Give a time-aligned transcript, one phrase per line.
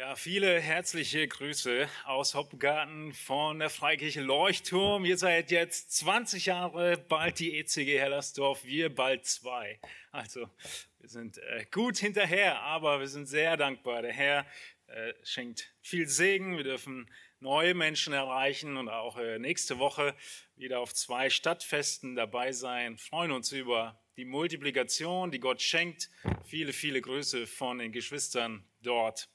[0.00, 5.04] Ja, viele herzliche Grüße aus Hoppengarten von der Freikirche Leuchtturm.
[5.04, 9.78] Ihr seid jetzt 20 Jahre, bald die ECG Hellersdorf, wir bald zwei.
[10.10, 10.48] Also,
[11.00, 14.00] wir sind äh, gut hinterher, aber wir sind sehr dankbar.
[14.00, 14.46] Der Herr
[14.86, 16.56] äh, schenkt viel Segen.
[16.56, 17.06] Wir dürfen
[17.38, 20.14] neue Menschen erreichen und auch äh, nächste Woche
[20.56, 22.96] wieder auf zwei Stadtfesten dabei sein.
[22.96, 26.08] Freuen uns über die Multiplikation, die Gott schenkt.
[26.46, 29.28] Viele, viele Grüße von den Geschwistern dort.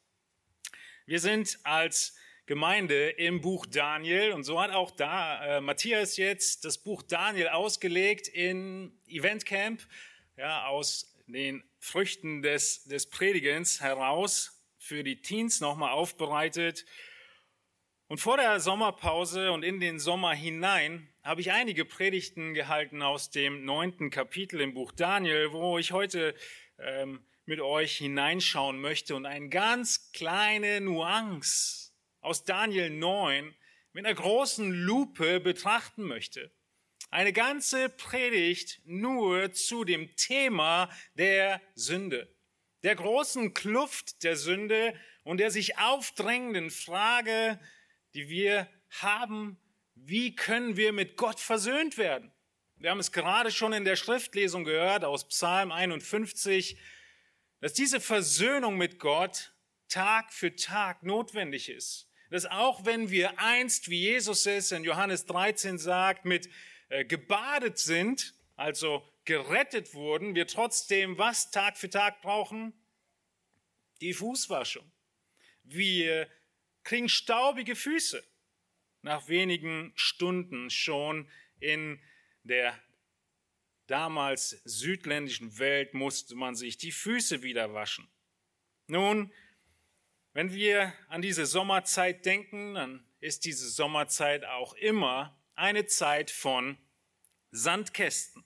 [1.08, 2.16] Wir sind als
[2.48, 7.50] Gemeinde im Buch Daniel und so hat auch da äh, Matthias jetzt das Buch Daniel
[7.50, 9.86] ausgelegt in Eventcamp,
[10.36, 16.88] ja, aus den Früchten des, des Predigens heraus für die Teens nochmal aufbereitet.
[18.08, 23.30] Und vor der Sommerpause und in den Sommer hinein habe ich einige Predigten gehalten aus
[23.30, 26.34] dem neunten Kapitel im Buch Daniel, wo ich heute
[26.80, 33.54] ähm, mit euch hineinschauen möchte und eine ganz kleine Nuance aus Daniel 9
[33.94, 36.52] mit einer großen Lupe betrachten möchte.
[37.12, 42.36] Eine ganze Predigt nur zu dem Thema der Sünde,
[42.84, 44.94] der großen Kluft der Sünde
[45.24, 47.60] und der sich aufdrängenden Frage,
[48.16, 49.58] die wir haben,
[49.94, 52.32] wie können wir mit Gott versöhnt werden?
[52.78, 56.78] Wir haben es gerade schon in der Schriftlesung gehört aus Psalm 51
[57.60, 59.54] dass diese Versöhnung mit Gott
[59.88, 62.10] Tag für Tag notwendig ist.
[62.30, 66.50] Dass auch wenn wir einst, wie Jesus es in Johannes 13 sagt, mit
[66.90, 72.74] äh, gebadet sind, also gerettet wurden, wir trotzdem was Tag für Tag brauchen?
[74.02, 74.92] Die Fußwaschung.
[75.64, 76.30] Wir
[76.84, 78.24] kriegen staubige Füße
[79.02, 82.00] nach wenigen Stunden schon in
[82.44, 82.80] der
[83.88, 88.08] damals südländischen Welt musste man sich die Füße wieder waschen.
[88.88, 89.32] Nun,
[90.34, 96.78] wenn wir an diese Sommerzeit denken, dann ist diese Sommerzeit auch immer eine Zeit von
[97.52, 98.44] Sandkästen.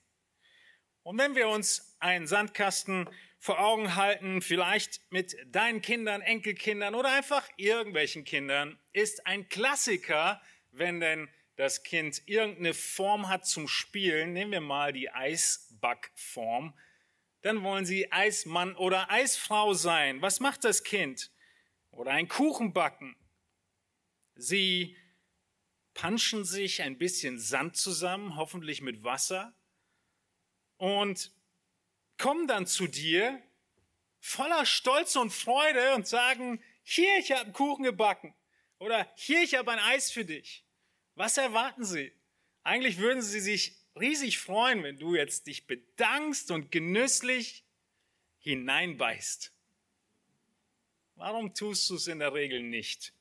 [1.02, 3.08] Und wenn wir uns einen Sandkasten
[3.38, 10.40] vor Augen halten, vielleicht mit deinen Kindern, Enkelkindern oder einfach irgendwelchen Kindern, ist ein Klassiker,
[10.70, 11.28] wenn denn
[11.60, 16.72] das Kind irgendeine Form hat zum Spielen, nehmen wir mal die Eisbackform,
[17.42, 20.22] dann wollen sie Eismann oder Eisfrau sein.
[20.22, 21.30] Was macht das Kind?
[21.90, 23.14] Oder ein Kuchen backen.
[24.36, 24.96] Sie
[25.92, 29.54] panschen sich ein bisschen Sand zusammen, hoffentlich mit Wasser,
[30.78, 31.30] und
[32.16, 33.38] kommen dann zu dir
[34.18, 38.34] voller Stolz und Freude und sagen, hier, ich habe einen Kuchen gebacken.
[38.78, 40.64] Oder hier, ich habe ein Eis für dich.
[41.20, 42.14] Was erwarten Sie?
[42.62, 47.62] Eigentlich würden Sie sich riesig freuen, wenn du jetzt dich bedankst und genüsslich
[48.38, 49.52] hineinbeißt.
[51.16, 53.12] Warum tust du es in der Regel nicht?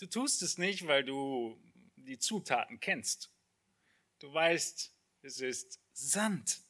[0.00, 1.62] Du tust es nicht, weil du
[1.96, 3.30] die Zutaten kennst.
[4.20, 6.62] Du weißt, es ist Sand.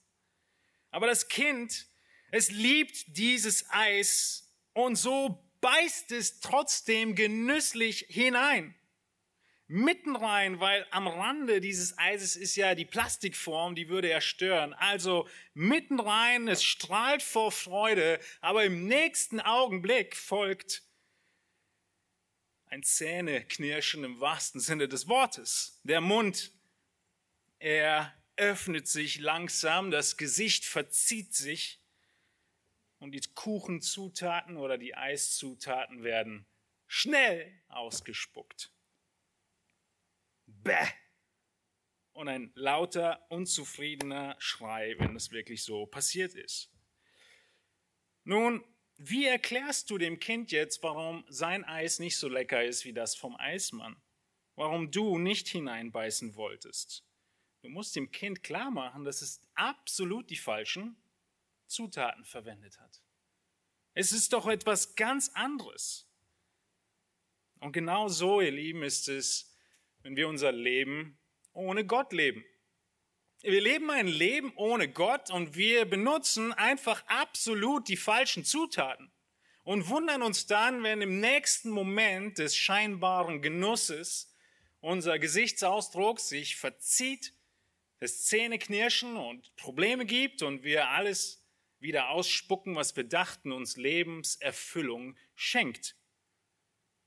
[0.91, 1.87] Aber das Kind,
[2.33, 8.75] es liebt dieses Eis und so beißt es trotzdem genüsslich hinein.
[9.69, 14.75] Mitten rein, weil am Rande dieses Eises ist ja die Plastikform, die würde er stören.
[14.75, 20.83] Also mitten rein, es strahlt vor Freude, aber im nächsten Augenblick folgt
[22.67, 25.81] ein Zähneknirschen im wahrsten Sinne des Wortes.
[25.85, 26.53] Der Mund,
[27.59, 31.82] er öffnet sich langsam, das Gesicht verzieht sich
[33.03, 36.47] und die Kuchenzutaten oder die Eiszutaten werden
[36.87, 38.73] schnell ausgespuckt.
[40.47, 40.87] Bäh!
[42.13, 46.71] Und ein lauter, unzufriedener Schrei, wenn es wirklich so passiert ist.
[48.23, 48.65] Nun,
[48.99, 53.17] wie erklärst du dem Kind jetzt, warum sein Eis nicht so lecker ist wie das
[53.17, 54.01] vom Eismann?
[54.55, 57.05] Warum du nicht hineinbeißen wolltest?
[57.63, 61.02] Du musst dem Kind klar machen, dass es absolut die falschen
[61.73, 63.03] Zutaten verwendet hat.
[63.95, 66.09] Es ist doch etwas ganz anderes.
[67.61, 69.55] Und genau so, ihr Lieben, ist es,
[70.03, 71.19] wenn wir unser Leben
[71.53, 72.45] ohne Gott leben.
[73.43, 79.11] Wir leben ein Leben ohne Gott und wir benutzen einfach absolut die falschen Zutaten
[79.65, 84.35] und wundern uns dann, wenn im nächsten Moment des scheinbaren Genusses
[84.81, 87.35] unser Gesichtsausdruck sich verzieht,
[88.01, 91.42] es Zähneknirschen und Probleme gibt und wir alles
[91.83, 95.97] wieder ausspucken, was wir dachten uns Lebenserfüllung schenkt.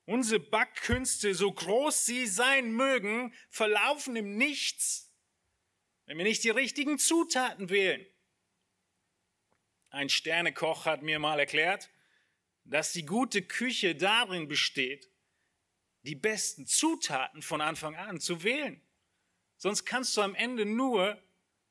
[0.05, 5.11] Unsere Backkünste, so groß sie sein mögen, verlaufen im Nichts,
[6.05, 8.05] wenn wir nicht die richtigen Zutaten wählen.
[9.89, 11.89] Ein Sternekoch hat mir mal erklärt,
[12.65, 15.09] dass die gute Küche darin besteht,
[16.03, 18.81] die besten Zutaten von Anfang an zu wählen.
[19.57, 21.19] Sonst kannst du am Ende nur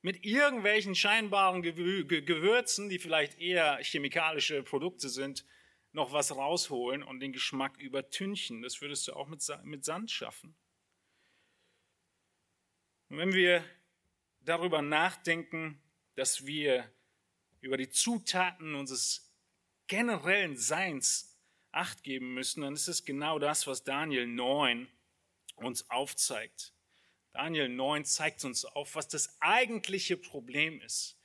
[0.04, 5.46] mit irgendwelchen scheinbaren Gewürzen, die vielleicht eher chemikalische Produkte sind,
[5.92, 8.60] noch was rausholen und den Geschmack übertünchen.
[8.60, 10.54] Das würdest du auch mit Sand schaffen.
[13.08, 13.64] Und wenn wir
[14.42, 15.80] darüber nachdenken,
[16.16, 16.92] dass wir
[17.62, 19.34] über die Zutaten unseres
[19.86, 21.40] generellen Seins
[21.72, 24.86] acht geben müssen, dann ist es genau das, was Daniel 9
[25.56, 26.73] uns aufzeigt.
[27.34, 31.18] Daniel 9 zeigt uns auf, was das eigentliche Problem ist,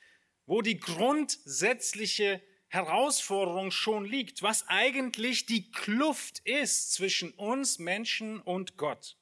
[0.44, 8.76] wo die grundsätzliche Herausforderung schon liegt, was eigentlich die Kluft ist zwischen uns Menschen und
[8.76, 9.18] Gott.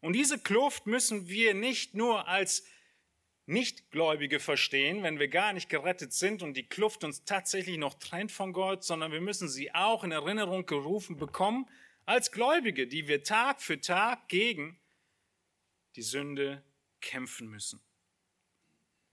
[0.00, 2.64] Und diese Kluft müssen wir nicht nur als
[3.44, 8.32] Nichtgläubige verstehen, wenn wir gar nicht gerettet sind und die Kluft uns tatsächlich noch trennt
[8.32, 11.68] von Gott, sondern wir müssen sie auch in Erinnerung gerufen bekommen
[12.06, 14.79] als Gläubige, die wir Tag für Tag gegen
[15.96, 16.62] die Sünde
[17.00, 17.80] kämpfen müssen.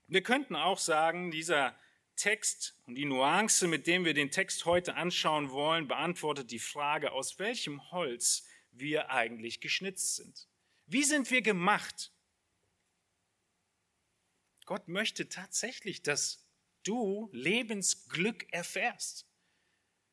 [0.07, 1.77] Wir könnten auch sagen, dieser
[2.15, 7.11] Text und die Nuance, mit dem wir den Text heute anschauen wollen, beantwortet die Frage,
[7.11, 10.47] aus welchem Holz wir eigentlich geschnitzt sind.
[10.87, 12.11] Wie sind wir gemacht?
[14.65, 16.45] Gott möchte tatsächlich, dass
[16.83, 19.25] du Lebensglück erfährst.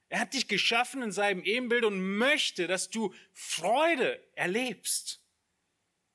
[0.09, 5.24] Er hat dich geschaffen in seinem Ebenbild und möchte, dass du Freude erlebst.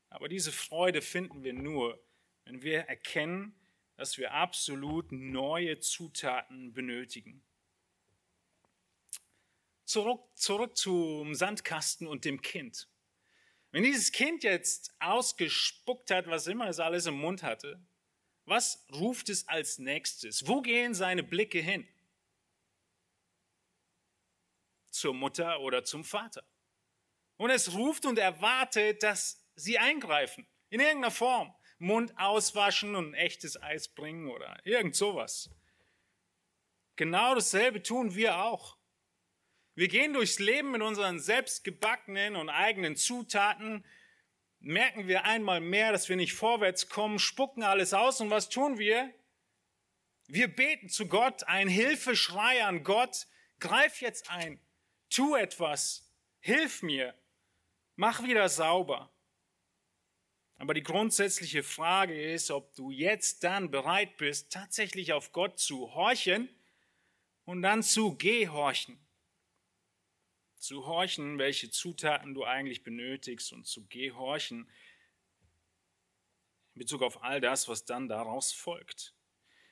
[0.10, 2.04] Aber diese Freude finden wir nur,
[2.46, 3.56] wenn wir erkennen,
[3.96, 7.44] dass wir absolut neue Zutaten benötigen.
[9.86, 12.88] Zurück, zurück zum Sandkasten und dem Kind.
[13.72, 17.80] Wenn dieses Kind jetzt ausgespuckt hat, was immer es alles im Mund hatte,
[18.46, 20.48] was ruft es als nächstes?
[20.48, 21.88] Wo gehen seine Blicke hin?
[24.90, 26.44] Zur Mutter oder zum Vater.
[27.38, 30.48] Und es ruft und erwartet, dass sie eingreifen.
[30.70, 31.54] In irgendeiner Form.
[31.80, 35.50] Mund auswaschen und echtes Eis bringen oder irgend sowas.
[36.98, 38.78] Genau dasselbe tun wir auch.
[39.76, 43.86] Wir gehen durchs Leben mit unseren selbstgebackenen und eigenen Zutaten,
[44.60, 48.78] merken wir einmal mehr, dass wir nicht vorwärts kommen, spucken alles aus und was tun
[48.78, 49.14] wir?
[50.28, 53.28] Wir beten zu Gott, ein Hilfeschrei an Gott,
[53.60, 54.60] greif jetzt ein,
[55.10, 57.18] tu etwas, hilf mir,
[57.96, 59.14] mach wieder sauber.
[60.60, 65.96] Aber die grundsätzliche Frage ist, ob du jetzt dann bereit bist, tatsächlich auf Gott zu
[65.96, 66.50] horchen
[67.46, 69.00] und dann zu gehorchen
[70.60, 74.70] zu horchen, welche Zutaten du eigentlich benötigst und zu gehorchen
[76.76, 79.16] in Bezug auf all das, was dann daraus folgt.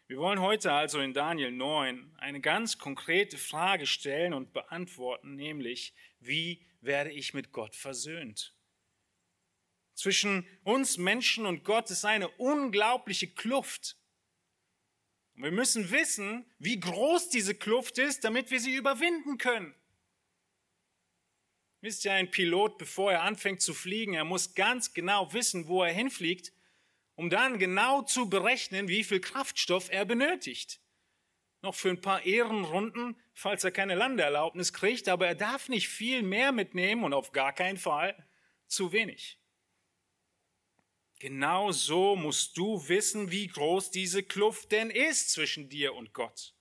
[0.08, 5.94] Wir wollen heute also in Daniel 9 eine ganz konkrete Frage stellen und beantworten, nämlich,
[6.20, 8.57] wie werde ich mit Gott versöhnt?
[9.98, 13.98] Zwischen uns Menschen und Gott ist eine unglaubliche Kluft.
[15.34, 19.74] Und wir müssen wissen, wie groß diese Kluft ist, damit wir sie überwinden können.
[21.82, 25.82] Wisst ihr, ein Pilot, bevor er anfängt zu fliegen, er muss ganz genau wissen, wo
[25.82, 26.54] er hinfliegt,
[27.16, 30.80] um dann genau zu berechnen, wie viel Kraftstoff er benötigt.
[31.64, 36.22] Noch für ein paar Ehrenrunden, falls er keine Landeerlaubnis kriegt, aber er darf nicht viel
[36.22, 38.16] mehr mitnehmen und auf gar keinen Fall
[38.68, 39.40] zu wenig.
[41.20, 46.54] Genau so musst du wissen, wie groß diese Kluft denn ist zwischen dir und Gott.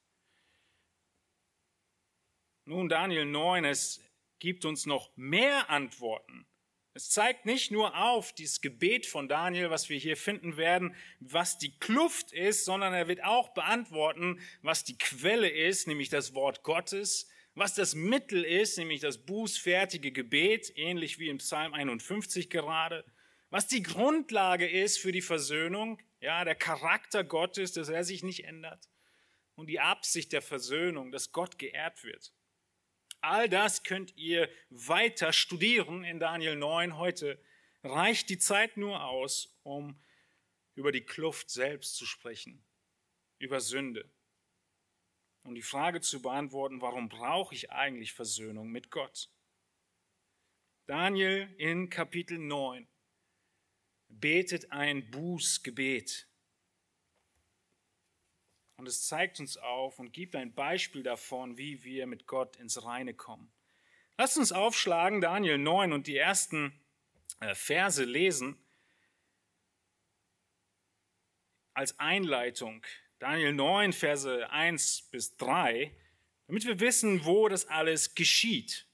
[2.64, 4.00] Nun, Daniel 9, es
[4.38, 6.46] gibt uns noch mehr Antworten.
[6.94, 11.58] Es zeigt nicht nur auf dieses Gebet von Daniel, was wir hier finden werden, was
[11.58, 16.62] die Kluft ist, sondern er wird auch beantworten, was die Quelle ist, nämlich das Wort
[16.62, 23.04] Gottes, was das Mittel ist, nämlich das bußfertige Gebet, ähnlich wie im Psalm 51 gerade,
[23.50, 28.44] was die Grundlage ist für die Versöhnung, ja, der Charakter Gottes, dass er sich nicht
[28.44, 28.88] ändert
[29.54, 32.32] und die Absicht der Versöhnung, dass Gott geehrt wird.
[33.20, 36.96] All das könnt ihr weiter studieren in Daniel 9.
[36.96, 37.42] Heute
[37.82, 40.00] reicht die Zeit nur aus, um
[40.74, 42.64] über die Kluft selbst zu sprechen,
[43.38, 44.10] über Sünde.
[45.42, 49.30] Und die Frage zu beantworten, warum brauche ich eigentlich Versöhnung mit Gott?
[50.86, 52.86] Daniel in Kapitel 9
[54.20, 56.26] betet ein Bußgebet.
[58.78, 62.84] Und es zeigt uns auf und gibt ein Beispiel davon, wie wir mit Gott ins
[62.84, 63.50] Reine kommen.
[64.18, 66.78] Lasst uns aufschlagen, Daniel 9 und die ersten
[67.40, 68.58] äh, Verse lesen.
[71.74, 72.84] Als Einleitung,
[73.18, 75.94] Daniel 9, Verse 1 bis 3,
[76.46, 78.86] damit wir wissen, wo das alles geschieht.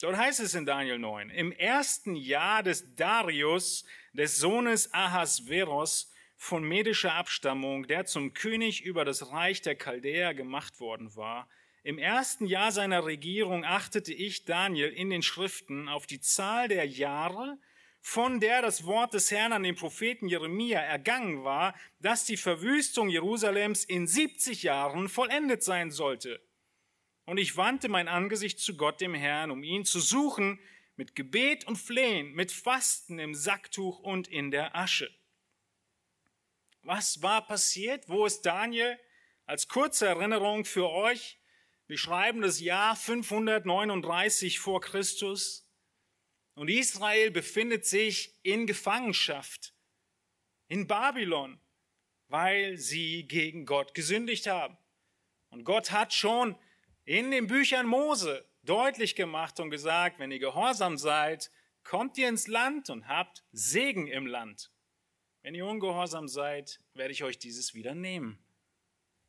[0.00, 6.62] Dort heißt es in Daniel 9, im ersten Jahr des Darius, des Sohnes Ahasveros, von
[6.62, 11.48] medischer Abstammung, der zum König über das Reich der Chaldäer gemacht worden war.
[11.82, 16.86] Im ersten Jahr seiner Regierung achtete ich, Daniel, in den Schriften auf die Zahl der
[16.86, 17.58] Jahre,
[18.00, 23.08] von der das Wort des Herrn an den Propheten Jeremia ergangen war, dass die Verwüstung
[23.08, 26.40] Jerusalems in 70 Jahren vollendet sein sollte.
[27.28, 30.58] Und ich wandte mein Angesicht zu Gott, dem Herrn, um ihn zu suchen,
[30.96, 35.14] mit Gebet und Flehen, mit Fasten im Sacktuch und in der Asche.
[36.80, 38.08] Was war passiert?
[38.08, 38.98] Wo ist Daniel?
[39.44, 41.38] Als kurze Erinnerung für euch.
[41.86, 45.70] Wir schreiben das Jahr 539 vor Christus.
[46.54, 49.74] Und Israel befindet sich in Gefangenschaft
[50.68, 51.60] in Babylon,
[52.28, 54.78] weil sie gegen Gott gesündigt haben.
[55.50, 56.58] Und Gott hat schon
[57.08, 61.50] in den Büchern Mose deutlich gemacht und gesagt, wenn ihr gehorsam seid,
[61.82, 64.70] kommt ihr ins Land und habt Segen im Land.
[65.40, 68.38] Wenn ihr ungehorsam seid, werde ich euch dieses wieder nehmen.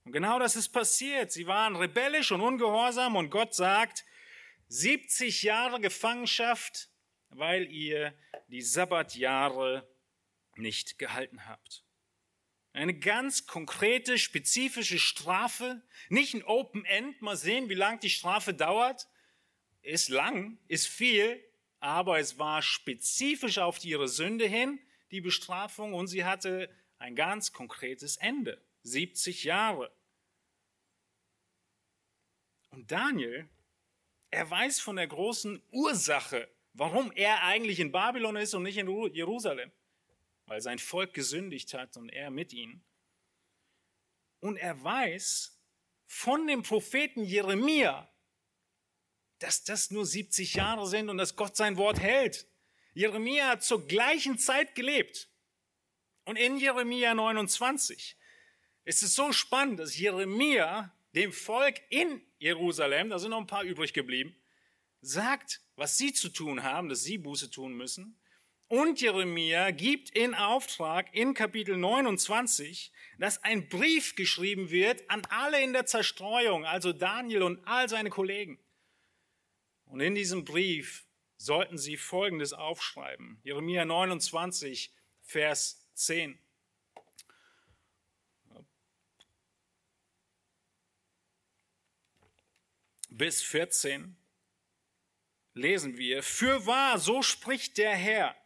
[0.04, 1.32] Und genau das ist passiert.
[1.32, 4.04] Sie waren rebellisch und ungehorsam und Gott sagt,
[4.68, 6.90] 70 Jahre Gefangenschaft,
[7.30, 8.14] weil ihr
[8.50, 9.88] die Sabbatjahre
[10.58, 11.86] nicht gehalten habt.
[12.80, 18.54] Eine ganz konkrete, spezifische Strafe, nicht ein Open End, mal sehen, wie lang die Strafe
[18.54, 19.10] dauert.
[19.82, 21.44] Ist lang, ist viel,
[21.82, 24.80] aber es war spezifisch auf ihre Sünde hin
[25.12, 28.64] die Bestrafung und sie hatte ein ganz konkretes Ende.
[28.84, 29.92] 70 Jahre.
[32.70, 33.50] Und Daniel,
[34.32, 38.88] er weiß von der großen Ursache, warum er eigentlich in Babylon ist und nicht in
[39.14, 39.70] Jerusalem.
[40.50, 42.84] Weil sein Volk gesündigt hat und er mit ihnen.
[44.40, 45.58] Und er weiß
[46.08, 48.12] von dem Propheten Jeremia,
[49.38, 52.48] dass das nur 70 Jahre sind und dass Gott sein Wort hält.
[52.94, 55.30] Jeremia hat zur gleichen Zeit gelebt.
[56.26, 58.18] Und in Jeremia 29
[58.86, 63.64] ist es so spannend, dass Jeremia dem Volk in Jerusalem, da sind noch ein paar
[63.64, 64.36] übrig geblieben,
[65.02, 68.20] sagt, was sie zu tun haben, dass sie Buße tun müssen.
[68.70, 75.60] Und Jeremia gibt in Auftrag in Kapitel 29, dass ein Brief geschrieben wird an alle
[75.64, 78.60] in der Zerstreuung, also Daniel und all seine Kollegen.
[79.86, 81.08] Und in diesem Brief
[81.38, 83.40] sollten Sie Folgendes aufschreiben.
[83.44, 86.38] Jeremia 29, Vers 10.
[93.10, 94.16] Bis 14
[95.56, 98.39] lesen wir, Für wahr, so spricht der Herr,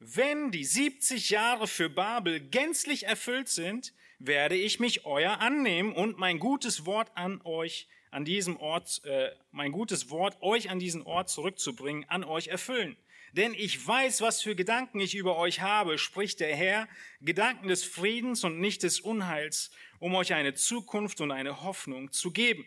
[0.00, 6.18] wenn die 70 Jahre für Babel gänzlich erfüllt sind, werde ich mich euer annehmen und
[6.18, 11.02] mein gutes Wort an euch an diesem Ort, äh, mein gutes Wort, euch an diesen
[11.02, 12.96] Ort zurückzubringen, an euch erfüllen.
[13.32, 16.88] Denn ich weiß, was für Gedanken ich über euch habe, spricht der Herr,
[17.20, 22.30] Gedanken des Friedens und nicht des Unheils, um euch eine Zukunft und eine Hoffnung zu
[22.30, 22.66] geben.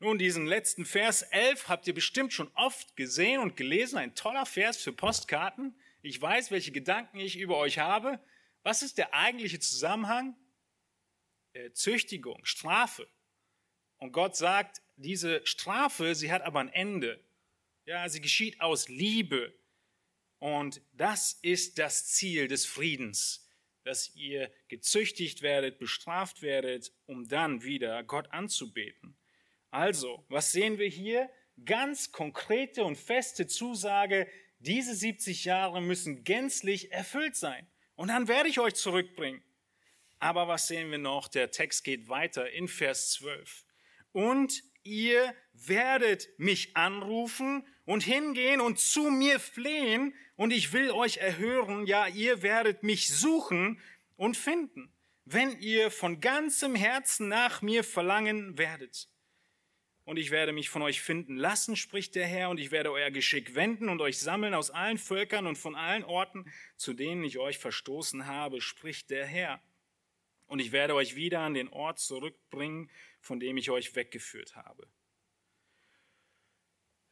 [0.00, 3.98] Nun, diesen letzten Vers 11 habt ihr bestimmt schon oft gesehen und gelesen.
[3.98, 5.74] Ein toller Vers für Postkarten.
[6.02, 8.20] Ich weiß, welche Gedanken ich über euch habe.
[8.62, 10.36] Was ist der eigentliche Zusammenhang?
[11.52, 13.08] Äh, Züchtigung, Strafe.
[13.96, 17.20] Und Gott sagt, diese Strafe, sie hat aber ein Ende.
[17.84, 19.52] Ja, sie geschieht aus Liebe.
[20.38, 23.48] Und das ist das Ziel des Friedens,
[23.82, 29.16] dass ihr gezüchtigt werdet, bestraft werdet, um dann wieder Gott anzubeten.
[29.70, 31.30] Also, was sehen wir hier?
[31.64, 34.28] Ganz konkrete und feste Zusage,
[34.60, 37.66] diese 70 Jahre müssen gänzlich erfüllt sein.
[37.94, 39.42] Und dann werde ich euch zurückbringen.
[40.20, 41.28] Aber was sehen wir noch?
[41.28, 43.64] Der Text geht weiter in Vers 12
[44.12, 51.18] und ihr werdet mich anrufen und hingehen und zu mir flehen und ich will euch
[51.18, 53.80] erhören, ja, ihr werdet mich suchen
[54.16, 54.92] und finden,
[55.24, 59.08] wenn ihr von ganzem Herzen nach mir verlangen werdet.
[60.08, 63.10] Und ich werde mich von euch finden lassen, spricht der Herr, und ich werde euer
[63.10, 67.36] Geschick wenden und euch sammeln aus allen Völkern und von allen Orten, zu denen ich
[67.36, 69.62] euch verstoßen habe, spricht der Herr.
[70.46, 74.88] Und ich werde euch wieder an den Ort zurückbringen, von dem ich euch weggeführt habe.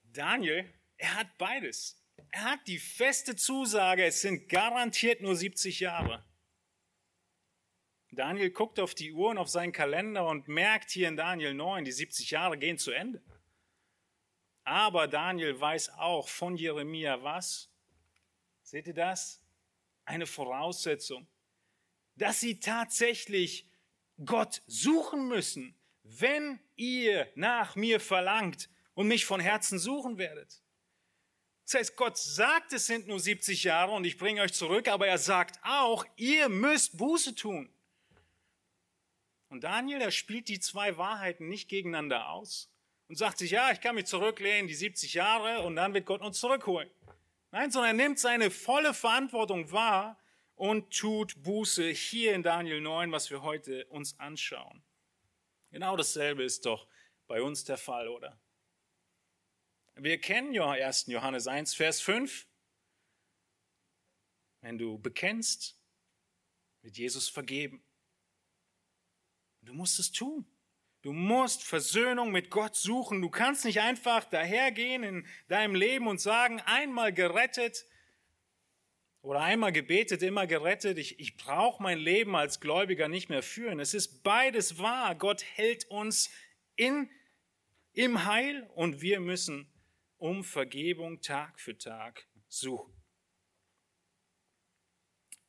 [0.05, 0.65] Daniel,
[0.97, 2.03] er hat beides.
[2.31, 6.25] Er hat die feste Zusage, es sind garantiert nur 70 Jahre.
[8.17, 11.85] Daniel guckt auf die Uhr und auf seinen Kalender und merkt hier in Daniel 9,
[11.85, 13.23] die 70 Jahre gehen zu Ende.
[14.65, 17.71] Aber Daniel weiß auch von Jeremia was?
[18.63, 19.43] Seht ihr das?
[20.07, 21.29] Eine Voraussetzung,
[22.15, 23.69] dass sie tatsächlich
[24.25, 30.63] Gott suchen müssen, wenn ihr nach mir verlangt und mich von Herzen suchen werdet.
[31.65, 35.07] Das heißt, Gott sagt, es sind nur 70 Jahre und ich bringe euch zurück, aber
[35.07, 37.75] er sagt auch, ihr müsst Buße tun.
[39.57, 42.71] Und Daniel, er spielt die zwei Wahrheiten nicht gegeneinander aus
[43.09, 46.21] und sagt sich, ja, ich kann mich zurücklehnen, die 70 Jahre, und dann wird Gott
[46.21, 46.91] uns zurückholen.
[47.53, 50.21] Nein, sondern er nimmt seine volle Verantwortung wahr
[50.57, 54.83] und tut Buße hier in Daniel 9, was wir heute uns anschauen.
[55.71, 56.87] Genau dasselbe ist doch
[57.27, 58.39] bei uns der Fall, oder?
[59.95, 61.07] Wir kennen ja 1.
[61.07, 62.47] Johannes 1, Vers 5.
[64.61, 65.81] Wenn du bekennst,
[66.83, 67.86] wird Jesus vergeben.
[69.67, 70.47] Du musst es tun.
[71.03, 73.21] Du musst Versöhnung mit Gott suchen.
[73.21, 77.85] Du kannst nicht einfach dahergehen in deinem Leben und sagen, einmal gerettet
[79.23, 80.99] oder einmal gebetet, immer gerettet.
[80.99, 83.81] Ich, ich brauche mein Leben als Gläubiger nicht mehr führen.
[83.81, 85.15] Es ist beides wahr.
[85.17, 86.31] Gott hält uns
[86.77, 87.11] in,
[87.93, 89.71] im Heil und wir müssen
[90.17, 92.95] um Vergebung Tag für Tag suchen.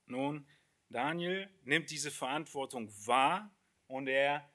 [0.05, 0.47] Nun,
[0.89, 3.56] Daniel nimmt diese Verantwortung wahr
[3.87, 4.49] und er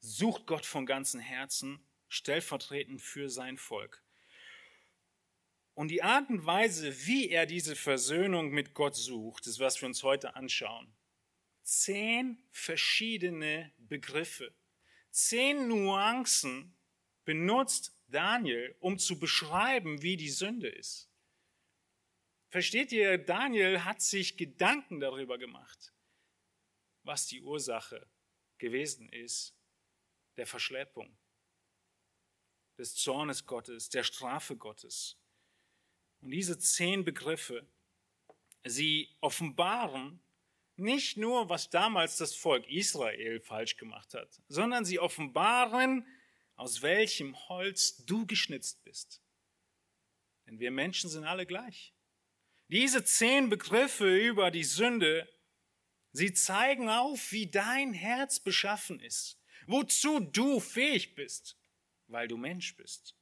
[0.00, 4.02] sucht Gott von ganzem Herzen, stellvertretend für sein Volk.
[5.74, 9.86] Und die Art und Weise, wie er diese Versöhnung mit Gott sucht, ist, was wir
[9.86, 10.92] uns heute anschauen.
[11.62, 14.52] Zehn verschiedene Begriffe,
[15.10, 16.74] zehn Nuancen
[17.24, 21.08] benutzt Daniel, um zu beschreiben, wie die Sünde ist.
[22.48, 25.92] Versteht ihr, Daniel hat sich Gedanken darüber gemacht,
[27.08, 28.06] was die Ursache
[28.58, 29.56] gewesen ist
[30.36, 31.18] der Verschleppung,
[32.76, 35.18] des Zornes Gottes, der Strafe Gottes.
[36.20, 37.66] Und diese zehn Begriffe,
[38.64, 40.20] sie offenbaren
[40.76, 46.06] nicht nur, was damals das Volk Israel falsch gemacht hat, sondern sie offenbaren,
[46.54, 49.20] aus welchem Holz du geschnitzt bist.
[50.46, 51.94] Denn wir Menschen sind alle gleich.
[52.68, 55.28] Diese zehn Begriffe über die Sünde,
[56.12, 61.58] sie zeigen auf, wie dein Herz beschaffen ist, wozu du fähig bist,
[62.06, 63.14] weil du Mensch bist.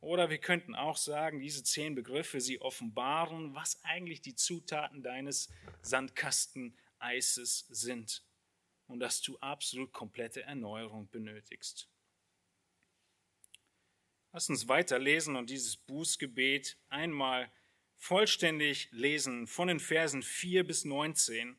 [0.00, 5.48] Oder wir könnten auch sagen, diese zehn Begriffe, sie offenbaren, was eigentlich die Zutaten deines
[5.82, 8.24] Sandkasteneises sind
[8.88, 11.88] und dass du absolut komplette Erneuerung benötigst.
[14.32, 17.52] Lass uns weiterlesen und dieses Bußgebet einmal
[18.02, 21.56] vollständig lesen von den Versen 4 bis 19.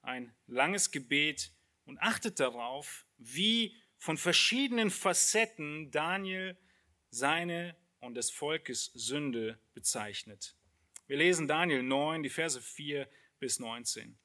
[0.00, 1.52] Ein langes Gebet
[1.84, 6.56] und achtet darauf, wie von verschiedenen Facetten Daniel
[7.10, 10.56] seine und des Volkes Sünde bezeichnet.
[11.08, 13.06] Wir lesen Daniel 9, die Verse 4
[13.38, 14.18] bis 19.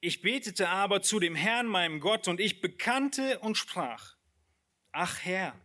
[0.00, 4.16] Ich betete aber zu dem Herrn, meinem Gott, und ich bekannte und sprach,
[4.92, 5.58] Ach Herr,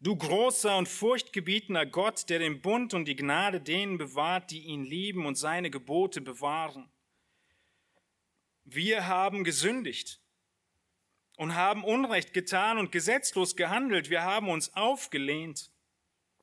[0.00, 4.84] du großer und furchtgebietender Gott, der den Bund und die Gnade denen bewahrt, die ihn
[4.84, 6.90] lieben und seine Gebote bewahren.
[8.64, 10.20] Wir haben gesündigt
[11.36, 14.10] und haben Unrecht getan und gesetzlos gehandelt.
[14.10, 15.70] Wir haben uns aufgelehnt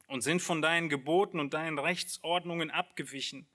[0.08, 3.48] und sind von deinen Geboten und deinen Rechtsordnungen abgewichen.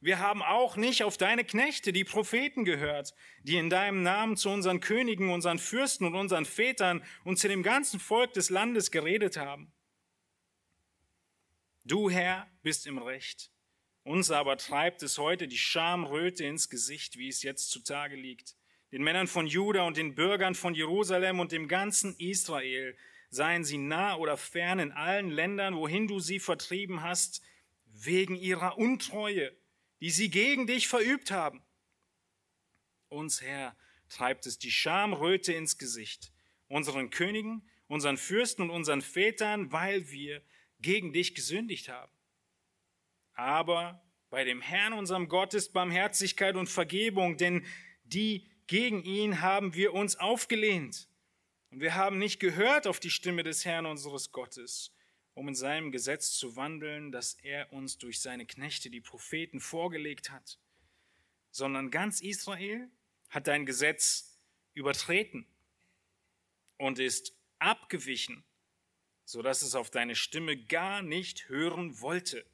[0.00, 4.50] Wir haben auch nicht auf deine Knechte, die Propheten, gehört, die in deinem Namen zu
[4.50, 9.36] unseren Königen, unseren Fürsten und unseren Vätern und zu dem ganzen Volk des Landes geredet
[9.36, 9.72] haben.
[11.84, 13.50] Du, Herr, bist im Recht.
[14.02, 18.56] Uns aber treibt es heute die Schamröte ins Gesicht, wie es jetzt zutage liegt.
[18.92, 22.96] Den Männern von Juda und den Bürgern von Jerusalem und dem ganzen Israel,
[23.30, 27.42] seien sie nah oder fern in allen Ländern, wohin du sie vertrieben hast,
[27.84, 29.52] wegen ihrer Untreue
[30.00, 31.62] die sie gegen dich verübt haben.
[33.08, 33.76] Uns, Herr,
[34.08, 36.32] treibt es die Schamröte ins Gesicht,
[36.68, 40.42] unseren Königen, unseren Fürsten und unseren Vätern, weil wir
[40.80, 42.12] gegen dich gesündigt haben.
[43.34, 47.64] Aber bei dem Herrn, unserem Gott, ist Barmherzigkeit und Vergebung, denn
[48.04, 51.08] die gegen ihn haben wir uns aufgelehnt.
[51.70, 54.95] Und wir haben nicht gehört auf die Stimme des Herrn unseres Gottes
[55.36, 60.30] um in seinem Gesetz zu wandeln, das er uns durch seine Knechte, die Propheten, vorgelegt
[60.30, 60.58] hat,
[61.50, 62.88] sondern ganz Israel
[63.28, 64.40] hat dein Gesetz
[64.72, 65.46] übertreten
[66.78, 68.44] und ist abgewichen,
[69.26, 72.46] so dass es auf deine Stimme gar nicht hören wollte.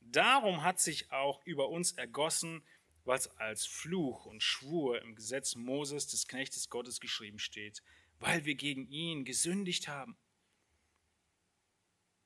[0.00, 2.64] Darum hat sich auch über uns ergossen,
[3.04, 7.80] was als Fluch und Schwur im Gesetz Moses des Knechtes Gottes geschrieben steht,
[8.18, 10.16] weil wir gegen ihn gesündigt haben.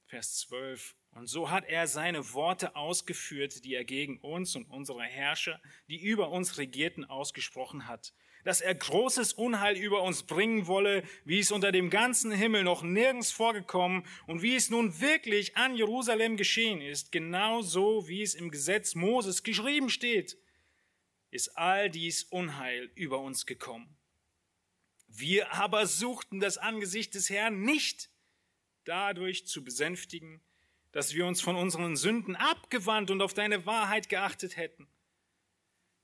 [0.09, 0.97] Vers 12.
[1.13, 6.01] Und so hat er seine Worte ausgeführt, die er gegen uns und unsere Herrscher, die
[6.01, 8.15] über uns regierten, ausgesprochen hat.
[8.45, 12.83] dass er großes Unheil über uns bringen wolle, wie es unter dem ganzen Himmel noch
[12.83, 18.35] nirgends vorgekommen und wie es nun wirklich an Jerusalem geschehen ist, genau so wie es
[18.35, 20.39] im Gesetz Moses geschrieben steht,
[21.31, 23.99] ist all dies Unheil über uns gekommen.
[25.09, 28.09] Wir aber suchten das Angesicht des Herrn nicht
[28.89, 30.41] dadurch zu besänftigen,
[30.93, 34.89] dass wir uns von unseren Sünden abgewandt und auf deine Wahrheit geachtet hätten.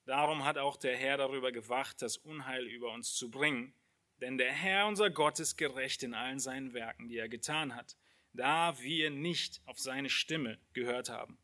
[0.05, 3.75] Darum hat auch der Herr darüber gewacht, das Unheil über uns zu bringen.
[4.21, 7.97] Denn der Herr, unser Gott, ist gerecht in allen seinen Werken, die er getan hat,
[8.33, 11.39] da wir nicht auf seine Stimme gehört haben.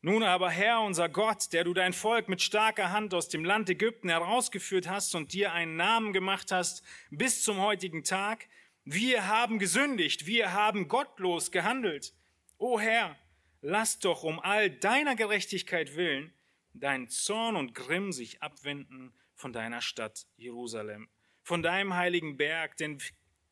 [0.00, 3.70] Nun aber, Herr, unser Gott, der du dein Volk mit starker Hand aus dem Land
[3.70, 8.48] Ägypten herausgeführt hast und dir einen Namen gemacht hast bis zum heutigen Tag,
[8.84, 12.14] wir haben gesündigt, wir haben gottlos gehandelt.
[12.58, 13.16] O Herr,
[13.60, 16.32] lass doch um all deiner Gerechtigkeit willen
[16.74, 21.08] dein Zorn und Grimm sich abwenden von deiner Stadt Jerusalem,
[21.42, 22.98] von deinem heiligen Berg, denn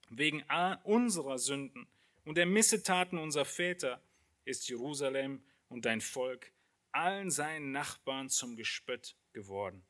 [0.09, 0.43] wegen
[0.85, 1.87] unserer Sünden
[2.25, 4.03] und der Missetaten unserer Väter
[4.45, 6.53] ist Jerusalem und dein Volk
[6.93, 9.85] allen seinen Nachbarn zum Gespött geworden.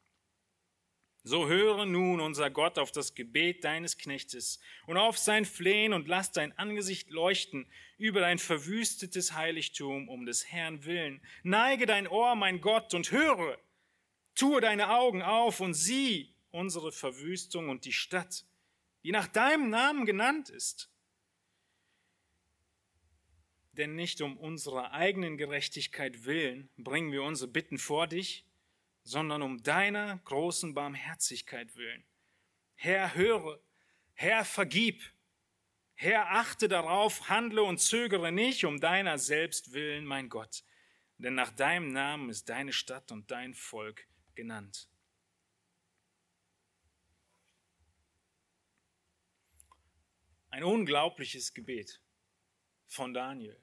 [1.23, 6.09] So höre nun unser Gott auf das Gebet deines Knechtes und auf sein Flehen und
[6.09, 7.67] lass dein Angesicht leuchten
[7.99, 11.21] über dein verwüstetes Heiligtum um des Herrn willen.
[11.43, 13.59] Neige dein Ohr, mein Gott, und höre.
[14.35, 18.47] Tue deine Augen auf und sieh unsere Verwüstung und die Stadt,
[19.05, 20.91] die nach deinem Namen genannt ist.
[23.73, 28.47] Denn nicht um unserer eigenen Gerechtigkeit willen bringen wir unsere Bitten vor dich,
[29.03, 32.05] sondern um deiner großen Barmherzigkeit willen.
[32.75, 33.61] Herr, höre,
[34.15, 35.03] Herr, vergib,
[35.95, 40.65] Herr, achte darauf, handle und zögere nicht um deiner selbst willen, mein Gott,
[41.19, 44.89] denn nach deinem Namen ist deine Stadt und dein Volk genannt.
[50.49, 52.03] Ein unglaubliches Gebet
[52.87, 53.61] von Daniel.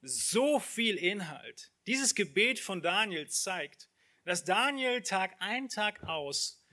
[0.00, 1.70] So viel Inhalt.
[1.86, 3.88] Dieses Gebet von Daniel zeigt,
[4.24, 6.64] dass Daniel Tag ein, Tag aus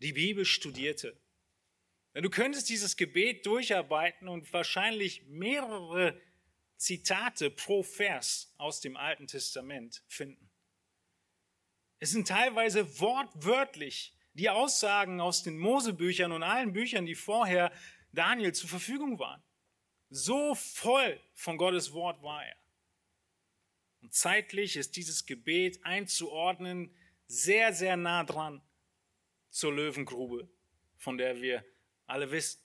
[0.00, 1.18] die Bibel studierte.
[2.14, 6.18] Du könntest dieses Gebet durcharbeiten und wahrscheinlich mehrere
[6.76, 10.50] Zitate pro Vers aus dem Alten Testament finden.
[11.98, 17.72] Es sind teilweise wortwörtlich die Aussagen aus den Mosebüchern und allen Büchern, die vorher
[18.12, 19.42] Daniel zur Verfügung waren.
[20.10, 22.56] So voll von Gottes Wort war er.
[24.06, 26.94] Und zeitlich ist dieses Gebet einzuordnen
[27.26, 28.62] sehr, sehr nah dran
[29.50, 30.48] zur Löwengrube,
[30.96, 31.64] von der wir
[32.06, 32.62] alle wissen.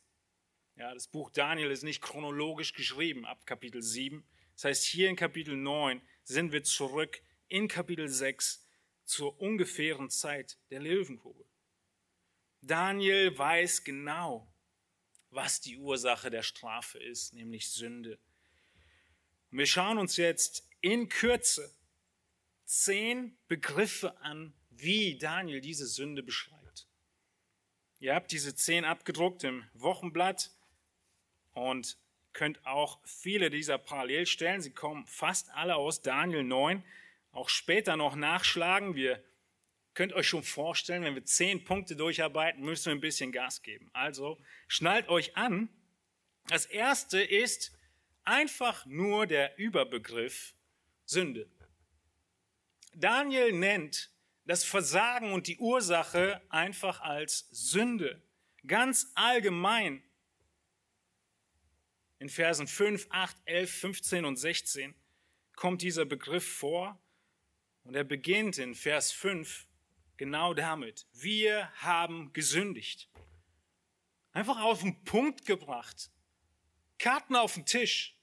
[0.75, 4.23] Ja, das Buch Daniel ist nicht chronologisch geschrieben ab Kapitel 7.
[4.54, 8.63] Das heißt, hier in Kapitel 9 sind wir zurück in Kapitel 6
[9.06, 11.43] zur ungefähren Zeit der Löwengrube.
[12.62, 14.54] Daniel weiß genau,
[15.32, 18.19] was die Ursache der Strafe ist, nämlich Sünde.
[19.49, 21.74] Wir schauen uns jetzt in Kürze
[22.65, 26.88] zehn Begriffe an, wie Daniel diese Sünde beschreibt.
[28.00, 30.52] Ihr habt diese zehn abgedruckt im Wochenblatt
[31.54, 31.98] und
[32.34, 34.62] könnt auch viele dieser parallel stellen.
[34.62, 36.84] Sie kommen fast alle aus Daniel 9.
[37.32, 38.96] Auch später noch nachschlagen.
[38.96, 39.24] Wir
[39.94, 43.89] könnt euch schon vorstellen, wenn wir zehn Punkte durcharbeiten, müssen wir ein bisschen Gas geben.
[43.94, 45.70] Also schnallt euch an.
[46.48, 47.72] Das erste ist
[48.24, 50.56] einfach nur der Überbegriff
[51.12, 51.45] Sünde.
[52.93, 54.12] Daniel nennt
[54.45, 58.21] das Versagen und die Ursache einfach als Sünde.
[58.65, 60.02] Ganz allgemein.
[62.19, 64.95] In Versen 5, 8, 11, 15 und 16
[65.58, 66.97] kommt dieser Begriff vor
[67.84, 69.67] und er beginnt in Vers 5
[70.15, 71.08] genau damit.
[71.12, 73.10] Wir haben gesündigt.
[74.32, 76.10] Einfach auf den Punkt gebracht.
[77.00, 78.17] Karten auf den Tisch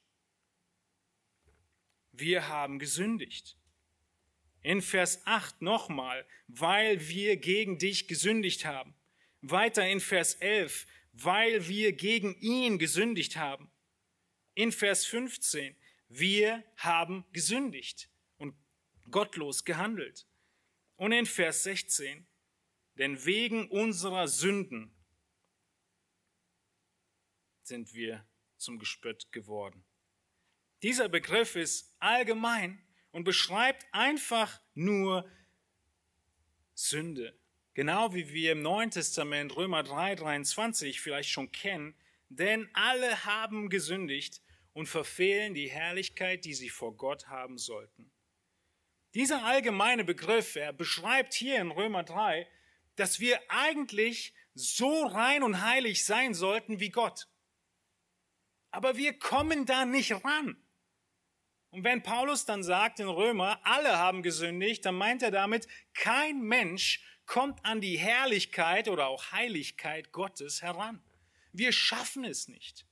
[2.19, 3.57] wir haben gesündigt.
[4.63, 8.95] In Vers 8 nochmal, weil wir gegen dich gesündigt haben.
[9.41, 13.71] Weiter in Vers 11, weil wir gegen ihn gesündigt haben.
[14.55, 15.77] In Vers 15,
[16.09, 18.57] wir haben gesündigt und
[19.11, 20.27] gottlos gehandelt.
[20.97, 22.27] Und in Vers 16,
[22.97, 24.93] denn wegen unserer Sünden
[27.63, 28.27] sind wir
[28.57, 29.85] zum Gespött geworden.
[30.83, 35.29] Dieser Begriff ist allgemein und beschreibt einfach nur
[36.75, 37.37] Sünde.
[37.75, 41.95] Genau wie wir im Neuen Testament Römer 3, 23 vielleicht schon kennen,
[42.29, 44.41] denn alle haben gesündigt
[44.73, 48.13] und verfehlen die Herrlichkeit, die sie vor Gott haben sollten.
[49.15, 52.49] Dieser allgemeine Begriff, er beschreibt hier in Römer 3,
[52.95, 57.27] dass wir eigentlich so rein und heilig sein sollten wie Gott.
[58.71, 60.63] Aber wir kommen da nicht ran.
[61.71, 66.41] Und wenn Paulus dann sagt in Römer, alle haben gesündigt, dann meint er damit, kein
[66.41, 71.03] Mensch kommt an die Herrlichkeit oder auch Heiligkeit Gottes heran.
[71.53, 72.87] Wir schaffen es nicht.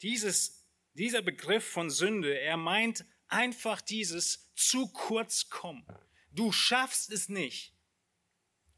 [0.00, 5.86] Dieses, dieser Begriff von Sünde, er meint einfach dieses zu kurz kommen.
[6.32, 7.74] Du schaffst es nicht.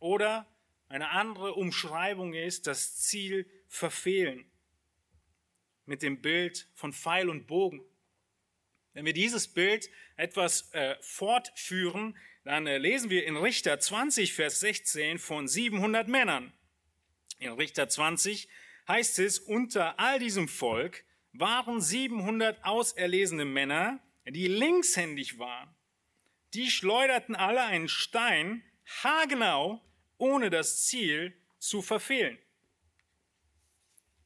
[0.01, 0.47] Oder
[0.89, 4.51] eine andere Umschreibung ist das Ziel verfehlen.
[5.85, 7.85] Mit dem Bild von Pfeil und Bogen.
[8.93, 14.61] Wenn wir dieses Bild etwas äh, fortführen, dann äh, lesen wir in Richter 20, Vers
[14.61, 16.53] 16 von 700 Männern.
[17.39, 18.49] In Richter 20
[18.89, 25.75] heißt es, unter all diesem Volk waren 700 auserlesene Männer, die linkshändig waren.
[26.55, 28.65] Die schleuderten alle einen Stein
[29.03, 29.81] haargenau,
[30.19, 32.39] ohne das Ziel zu verfehlen.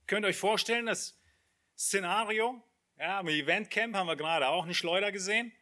[0.06, 1.20] Könnt ihr euch vorstellen, das
[1.76, 2.62] Szenario?
[2.98, 5.52] Ja, im Eventcamp haben wir gerade auch eine Schleuder gesehen.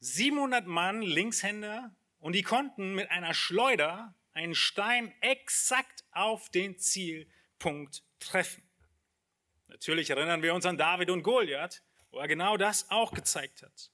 [0.00, 8.04] 700 Mann, Linkshänder, und die konnten mit einer Schleuder einen Stein exakt auf den Zielpunkt
[8.20, 8.62] treffen.
[9.68, 13.90] Natürlich erinnern wir uns an David und Goliath, wo er genau das auch gezeigt hat.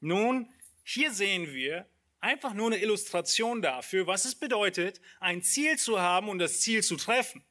[0.00, 0.52] Nun,
[0.84, 1.86] hier sehen wir
[2.20, 6.82] einfach nur eine Illustration dafür, was es bedeutet, ein Ziel zu haben und das Ziel
[6.82, 7.44] zu treffen.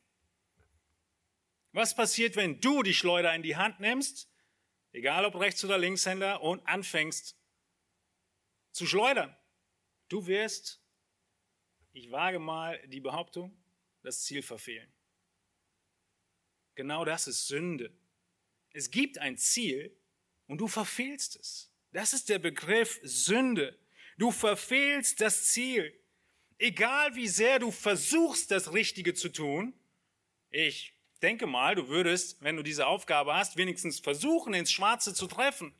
[1.73, 4.29] Was passiert, wenn du die Schleuder in die Hand nimmst,
[4.91, 7.37] egal ob Rechts- oder Linkshänder, und anfängst
[8.71, 9.35] zu schleudern?
[10.09, 10.81] Du wirst,
[11.93, 13.57] ich wage mal die Behauptung,
[14.01, 14.91] das Ziel verfehlen.
[16.75, 17.93] Genau das ist Sünde.
[18.71, 19.95] Es gibt ein Ziel
[20.47, 21.71] und du verfehlst es.
[21.91, 23.77] Das ist der Begriff Sünde.
[24.17, 25.97] Du verfehlst das Ziel.
[26.57, 29.73] Egal wie sehr du versuchst, das Richtige zu tun,
[30.49, 35.27] ich denke mal, du würdest, wenn du diese Aufgabe hast, wenigstens versuchen, ins Schwarze zu
[35.27, 35.73] treffen.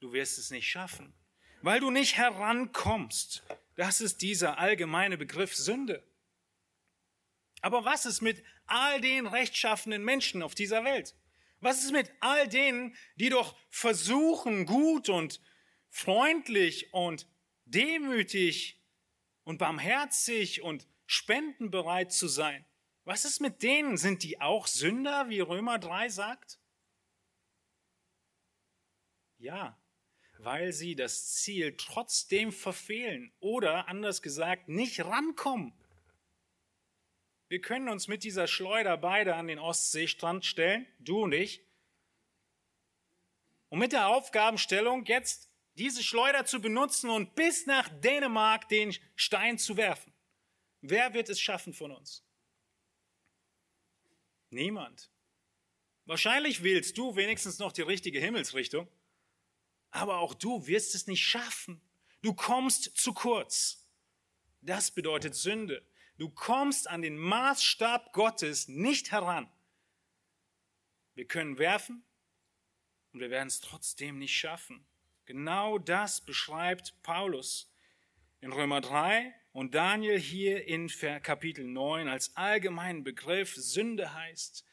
[0.00, 1.14] Du wirst es nicht schaffen,
[1.62, 3.44] weil du nicht herankommst.
[3.76, 6.04] Das ist dieser allgemeine Begriff Sünde.
[7.62, 11.14] Aber was ist mit all den rechtschaffenen Menschen auf dieser Welt?
[11.60, 15.40] Was ist mit all denen, die doch versuchen, gut und
[15.90, 17.26] freundlich und
[17.66, 18.80] demütig
[19.44, 22.64] und barmherzig und spendenbereit zu sein?
[23.10, 23.96] Was ist mit denen?
[23.96, 26.60] Sind die auch Sünder, wie Römer 3 sagt?
[29.38, 29.76] Ja,
[30.38, 35.72] weil sie das Ziel trotzdem verfehlen oder anders gesagt nicht rankommen.
[37.48, 41.66] Wir können uns mit dieser Schleuder beide an den Ostseestrand stellen, du und ich,
[43.70, 49.58] und mit der Aufgabenstellung jetzt diese Schleuder zu benutzen und bis nach Dänemark den Stein
[49.58, 50.12] zu werfen.
[50.80, 52.24] Wer wird es schaffen von uns?
[54.50, 55.10] Niemand.
[56.04, 58.88] Wahrscheinlich wählst du wenigstens noch die richtige Himmelsrichtung,
[59.90, 61.80] aber auch du wirst es nicht schaffen.
[62.22, 63.88] Du kommst zu kurz.
[64.60, 65.86] Das bedeutet Sünde.
[66.18, 69.50] Du kommst an den Maßstab Gottes nicht heran.
[71.14, 72.04] Wir können werfen
[73.12, 74.86] und wir werden es trotzdem nicht schaffen.
[75.26, 77.72] Genau das beschreibt Paulus
[78.40, 84.64] in Römer 3 und Daniel hier in Kapitel 9 als allgemeinen Begriff Sünde heißt,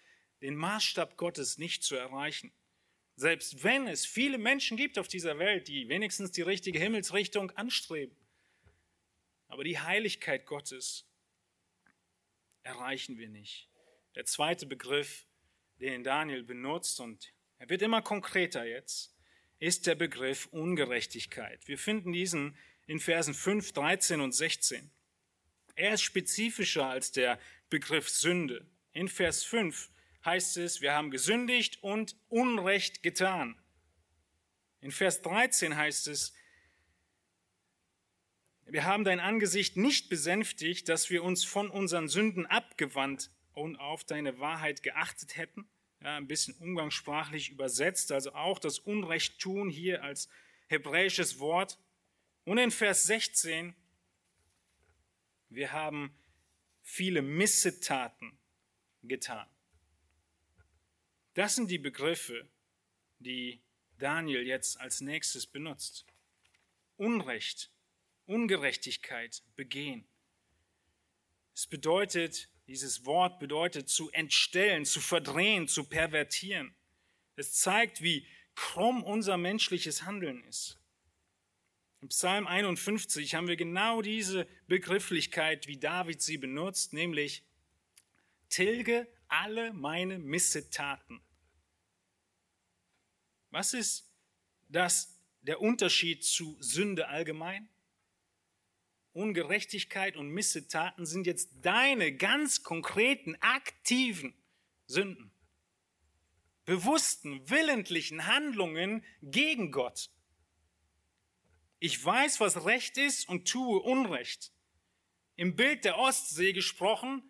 [0.42, 2.52] den Maßstab Gottes nicht zu erreichen.
[3.16, 8.16] Selbst wenn es viele Menschen gibt auf dieser Welt, die wenigstens die richtige Himmelsrichtung anstreben.
[9.48, 11.08] Aber die Heiligkeit Gottes
[12.62, 13.70] erreichen wir nicht.
[14.16, 15.26] Der zweite Begriff,
[15.80, 19.16] den Daniel benutzt, und er wird immer konkreter jetzt,
[19.58, 21.68] ist der Begriff Ungerechtigkeit.
[21.68, 22.56] Wir finden diesen
[22.88, 24.90] in Versen 5, 13 und 16.
[25.76, 28.66] Er ist spezifischer als der Begriff Sünde.
[28.94, 29.92] In Vers 5
[30.26, 33.62] heißt es, wir haben gesündigt und Unrecht getan.
[34.82, 36.34] In Vers 13 heißt es,
[38.66, 44.04] wir haben dein Angesicht nicht besänftigt, dass wir uns von unseren Sünden abgewandt und auf
[44.04, 45.70] deine Wahrheit geachtet hätten.
[46.02, 50.30] Ja, ein bisschen umgangssprachlich übersetzt, also auch das Unrecht tun hier als
[50.68, 51.80] hebräisches Wort.
[52.48, 53.76] Und in Vers 16,
[55.50, 56.18] wir haben
[56.82, 58.40] viele Missetaten
[59.04, 59.46] getan.
[61.34, 62.48] Das sind die Begriffe,
[63.20, 63.62] die
[63.98, 66.06] Daniel jetzt als nächstes benutzt.
[66.96, 67.70] Unrecht,
[68.28, 70.08] Ungerechtigkeit begehen.
[71.54, 76.74] Es bedeutet, dieses Wort bedeutet zu entstellen, zu verdrehen, zu pervertieren.
[77.36, 80.80] Es zeigt, wie krumm unser menschliches Handeln ist.
[82.02, 87.44] Im Psalm 51 haben wir genau diese Begrifflichkeit, wie David sie benutzt, nämlich
[88.50, 91.22] tilge alle meine Missetaten.
[93.50, 94.12] Was ist
[94.70, 97.68] das, der Unterschied zu Sünde allgemein?
[99.14, 104.36] Ungerechtigkeit und Missetaten sind jetzt deine ganz konkreten, aktiven
[104.86, 105.32] Sünden.
[106.66, 110.12] Bewussten, willentlichen Handlungen gegen Gott.
[111.80, 114.52] Ich weiß, was Recht ist und tue Unrecht.
[115.36, 117.24] Im Bild der Ostsee gesprochen,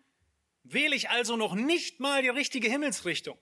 [0.62, 3.38] wähle ich also noch nicht mal die richtige Himmelsrichtung,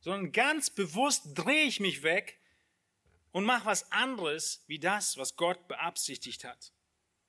[0.00, 2.40] sondern ganz bewusst drehe ich mich weg
[3.30, 6.72] und mache was anderes wie das, was Gott beabsichtigt hat.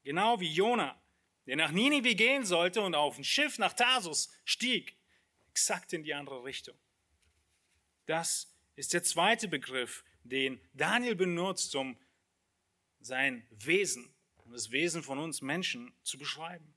[0.04, 1.00] Genau wie Jona,
[1.46, 4.96] der nach Ninive gehen sollte und auf ein Schiff nach Tarsus stieg,
[5.50, 6.78] exakt in die andere Richtung.
[8.06, 11.98] Das ist der zweite Begriff, den Daniel benutzt, um
[13.06, 14.12] sein Wesen
[14.46, 16.74] und das Wesen von uns Menschen zu beschreiben.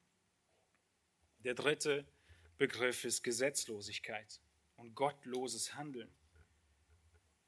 [1.39, 2.07] Der dritte
[2.59, 4.41] Begriff ist Gesetzlosigkeit
[4.77, 6.11] und gottloses Handeln.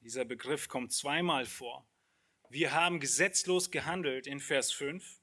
[0.01, 1.87] Dieser Begriff kommt zweimal vor.
[2.49, 5.21] Wir haben gesetzlos gehandelt in Vers 5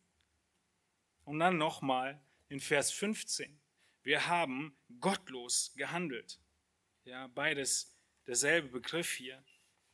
[1.23, 3.59] und dann nochmal in Vers 15.
[4.03, 6.39] Wir haben gottlos gehandelt.
[7.05, 9.43] Ja, beides derselbe Begriff hier.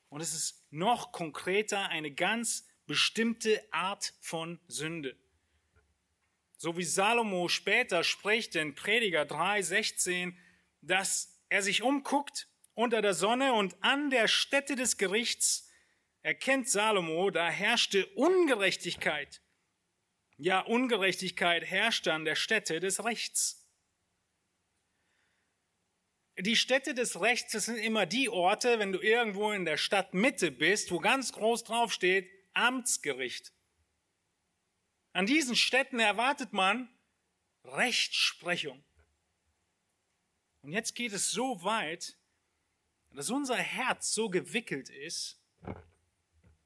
[0.09, 5.17] Und es ist noch konkreter eine ganz bestimmte Art von Sünde.
[6.57, 10.33] So wie Salomo später spricht in Prediger 3,16,
[10.81, 15.69] dass er sich umguckt unter der Sonne und an der Stätte des Gerichts
[16.21, 19.41] erkennt Salomo, da herrschte Ungerechtigkeit.
[20.37, 23.59] Ja, Ungerechtigkeit herrschte an der Stätte des Rechts.
[26.39, 30.49] Die Städte des Rechts, das sind immer die Orte, wenn du irgendwo in der Stadtmitte
[30.49, 33.53] bist, wo ganz groß drauf steht, Amtsgericht.
[35.13, 36.89] An diesen Städten erwartet man
[37.65, 38.83] Rechtsprechung.
[40.61, 42.17] Und jetzt geht es so weit,
[43.11, 45.39] dass unser Herz so gewickelt ist,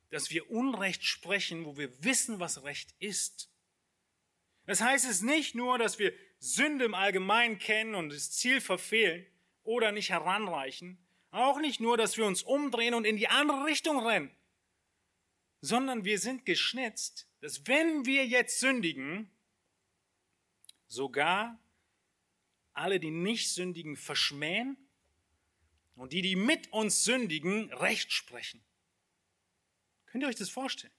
[0.09, 3.51] dass wir Unrecht sprechen, wo wir wissen, was Recht ist.
[4.65, 9.25] Das heißt es nicht nur, dass wir Sünde im Allgemeinen kennen und das Ziel verfehlen
[9.63, 14.05] oder nicht heranreichen, auch nicht nur, dass wir uns umdrehen und in die andere Richtung
[14.05, 14.31] rennen
[15.61, 19.29] sondern wir sind geschnitzt, dass wenn wir jetzt sündigen,
[20.87, 21.59] sogar
[22.73, 24.77] alle, die nicht sündigen, verschmähen
[25.95, 28.63] und die, die mit uns sündigen, Recht sprechen.
[30.05, 30.93] Könnt ihr euch das vorstellen?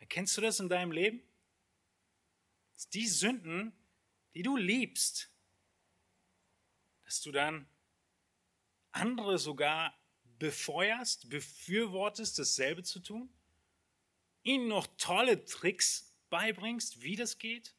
[0.00, 1.22] Erkennst du das in deinem Leben?
[2.74, 3.72] Dass die Sünden,
[4.34, 5.30] die du liebst,
[7.04, 7.66] dass du dann
[8.90, 9.96] andere sogar
[10.42, 13.32] befeuerst, befürwortest, dasselbe zu tun?
[14.42, 17.76] Ihnen noch tolle Tricks beibringst, wie das geht?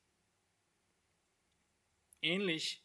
[2.21, 2.81] Ähnlich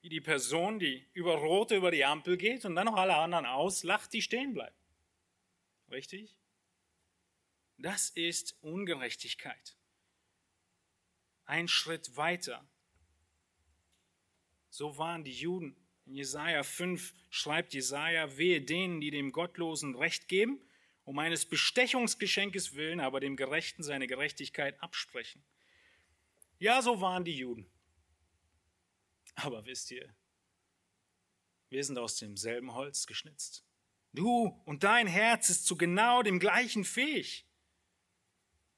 [0.00, 3.46] wie die Person, die über Rote über die Ampel geht und dann noch alle anderen
[3.46, 4.74] auslacht, die stehen bleiben.
[5.92, 6.36] Richtig?
[7.78, 9.76] Das ist Ungerechtigkeit.
[11.44, 12.66] Ein Schritt weiter.
[14.70, 20.28] So waren die Juden in Jesaja 5 schreibt Jesaja, wehe denen, die dem Gottlosen Recht
[20.28, 20.60] geben,
[21.04, 25.42] um eines Bestechungsgeschenkes willen, aber dem Gerechten seine Gerechtigkeit absprechen.
[26.58, 27.66] Ja, so waren die Juden.
[29.34, 30.14] Aber wisst ihr,
[31.68, 33.64] wir sind aus demselben Holz geschnitzt.
[34.12, 37.44] Du und dein Herz ist zu genau dem gleichen fähig.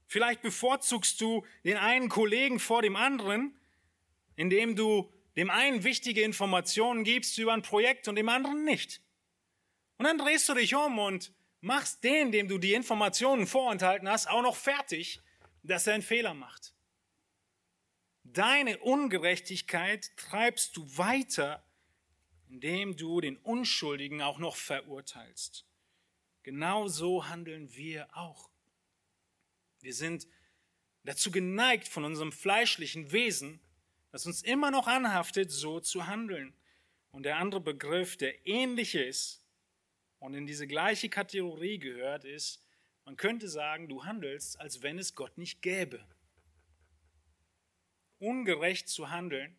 [0.07, 3.59] Vielleicht bevorzugst du den einen Kollegen vor dem anderen,
[4.37, 9.03] indem du dem einen wichtige Informationen gibst über ein Projekt und dem anderen nicht.
[9.99, 14.29] Und dann drehst du dich um und machst den, dem du die Informationen vorenthalten hast,
[14.29, 15.21] auch noch fertig,
[15.63, 16.75] dass er einen Fehler macht.
[18.25, 21.65] Deine Ungerechtigkeit treibst du weiter,
[22.49, 25.67] indem du den Unschuldigen auch noch verurteilst.
[26.43, 28.51] Genau so handeln wir auch.
[29.81, 30.27] Wir sind
[31.05, 33.61] dazu geneigt, von unserem fleischlichen Wesen
[34.17, 36.55] das uns immer noch anhaftet, so zu handeln.
[37.11, 39.45] Und der andere Begriff, der ähnlich ist
[40.21, 42.65] und in diese gleiche Kategorie gehört, ist,
[43.05, 46.03] man könnte sagen, du handelst, als wenn es Gott nicht gäbe.
[48.19, 49.59] Ungerecht zu handeln,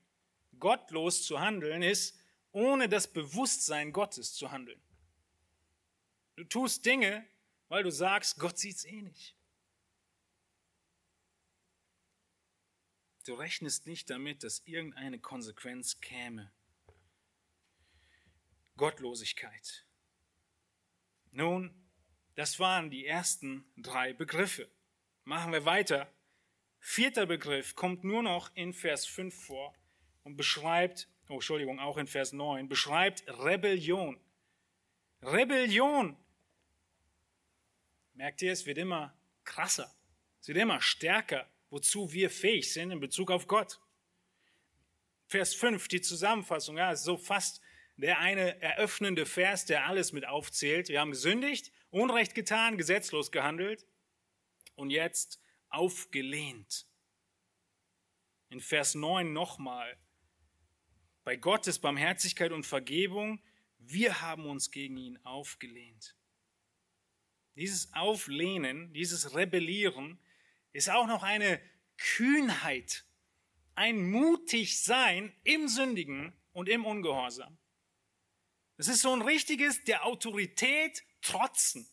[0.57, 2.17] gottlos zu handeln, ist,
[2.51, 4.81] ohne das Bewusstsein Gottes zu handeln.
[6.35, 7.27] Du tust Dinge,
[7.67, 9.36] weil du sagst, Gott sieht es eh nicht.
[13.27, 16.49] Du rechnest nicht damit, dass irgendeine Konsequenz käme.
[18.77, 19.85] Gottlosigkeit.
[21.31, 21.73] Nun,
[22.35, 24.69] Das waren die ersten drei Begriffe.
[25.23, 26.09] Machen wir weiter.
[26.79, 29.75] Vierter Begriff kommt nur noch in Vers 5 vor
[30.23, 34.21] und beschreibt, oh Entschuldigung, auch in Vers 9, beschreibt Rebellion.
[35.23, 36.15] Rebellion.
[38.13, 39.93] Merkt ihr, es wird immer krasser,
[40.39, 43.79] es wird immer stärker, wozu wir fähig sind in Bezug auf Gott.
[45.27, 47.61] Vers 5, die Zusammenfassung, ja, ist so fast
[47.97, 50.87] der eine eröffnende Vers, der alles mit aufzählt.
[50.89, 53.85] Wir haben gesündigt, Unrecht getan, gesetzlos gehandelt
[54.75, 56.87] und jetzt aufgelehnt.
[58.49, 59.97] In Vers 9 nochmal.
[61.23, 63.41] Bei Gottes Barmherzigkeit und Vergebung,
[63.79, 66.15] wir haben uns gegen ihn aufgelehnt.
[67.55, 70.19] Dieses Auflehnen, dieses Rebellieren
[70.73, 71.61] ist auch noch eine
[71.97, 73.05] Kühnheit,
[73.75, 77.57] ein mutig Sein im Sündigen und im Ungehorsam.
[78.77, 81.89] Es ist so ein richtiges der Autorität trotzen,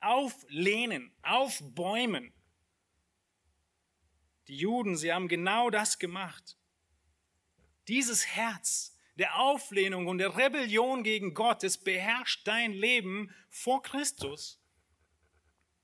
[0.00, 2.32] auflehnen, aufbäumen.
[4.48, 6.56] Die Juden, sie haben genau das gemacht.
[7.88, 14.60] Dieses Herz der Auflehnung und der Rebellion gegen Gott, es beherrscht dein Leben vor Christus.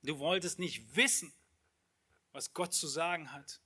[0.03, 1.33] Du wolltest nicht wissen,
[2.33, 3.61] was Gott zu sagen hat.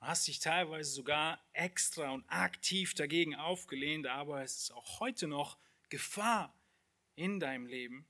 [0.00, 5.28] Du hast dich teilweise sogar extra und aktiv dagegen aufgelehnt, aber es ist auch heute
[5.28, 6.54] noch Gefahr
[7.14, 8.06] in deinem Leben.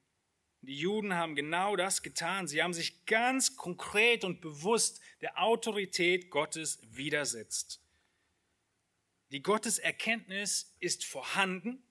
[0.62, 2.46] Die Juden haben genau das getan.
[2.46, 7.82] Sie haben sich ganz konkret und bewusst der Autorität Gottes widersetzt.
[9.32, 11.82] Die Gotteserkenntnis ist vorhanden.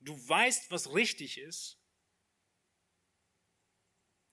[0.00, 1.78] Du weißt, was richtig ist.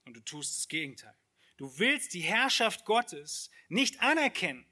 [0.06, 1.14] Und du tust das Gegenteil.
[1.62, 4.66] Du willst die Herrschaft Gottes nicht anerkennen.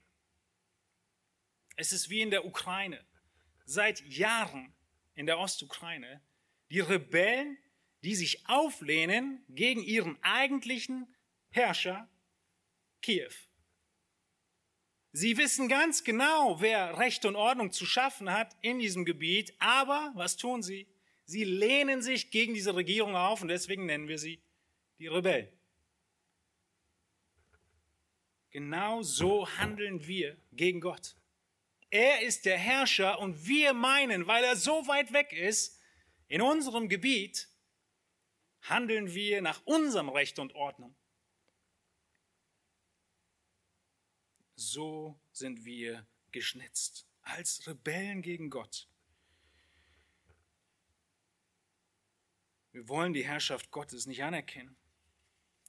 [1.77, 3.01] Es ist wie in der Ukraine.
[3.63, 4.75] Seit Jahren
[5.15, 6.21] in der Ostukraine.
[6.69, 7.57] Die Rebellen
[8.03, 11.07] die sich auflehnen gegen ihren eigentlichen
[11.51, 12.09] Herrscher
[13.01, 13.31] Kiew.
[15.13, 20.11] Sie wissen ganz genau, wer Recht und Ordnung zu schaffen hat in diesem Gebiet, aber
[20.15, 20.89] was tun sie?
[21.23, 24.43] Sie lehnen sich gegen diese Regierung auf und deswegen nennen wir sie
[24.99, 25.60] die Rebellen.
[28.51, 31.15] Genau so handeln wir gegen Gott.
[31.89, 35.79] Er ist der Herrscher und wir meinen, weil er so weit weg ist,
[36.27, 37.49] in unserem Gebiet
[38.61, 40.95] handeln wir nach unserem Recht und Ordnung.
[44.55, 48.87] So sind wir geschnitzt als Rebellen gegen Gott.
[52.71, 54.75] Wir wollen die Herrschaft Gottes nicht anerkennen.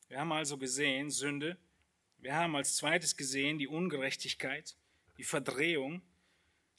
[0.09, 1.59] Wir haben also gesehen Sünde.
[2.23, 4.77] Wir haben als zweites gesehen die Ungerechtigkeit,
[5.19, 6.03] die Verdrehung.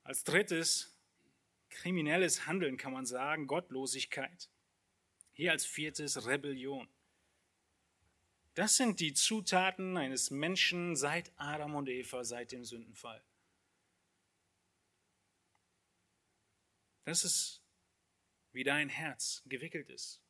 [0.03, 0.97] Als drittes
[1.69, 4.49] kriminelles Handeln kann man sagen, Gottlosigkeit.
[5.33, 6.87] Hier als viertes Rebellion.
[8.53, 13.21] Das sind die Zutaten eines Menschen seit Adam und Eva, seit dem Sündenfall.
[17.03, 17.61] Das ist,
[18.53, 20.21] wie dein Herz gewickelt ist.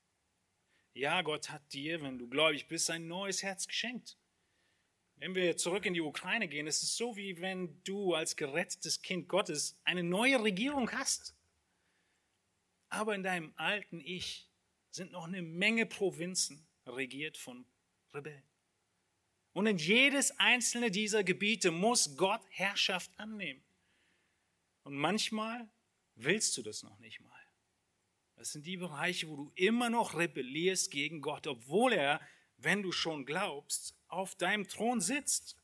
[0.93, 4.18] Ja, Gott hat dir, wenn du gläubig bist, ein neues Herz geschenkt.
[5.18, 9.01] Wenn wir zurück in die Ukraine gehen, ist es so, wie wenn du als gerettetes
[9.01, 11.36] Kind Gottes eine neue Regierung hast.
[12.89, 14.49] Aber in deinem alten Ich
[14.91, 17.66] sind noch eine Menge Provinzen regiert von
[18.14, 18.43] Rebellen.
[19.53, 23.64] Und in jedes einzelne dieser Gebiete muss Gott Herrschaft annehmen.
[24.84, 25.70] Und manchmal
[26.16, 27.32] willst du das noch nicht mal.
[28.36, 32.20] Das sind die Bereiche, wo du immer noch rebellierst gegen Gott, obwohl er,
[32.57, 35.57] wenn du schon glaubst, auf deinem Thron sitzt.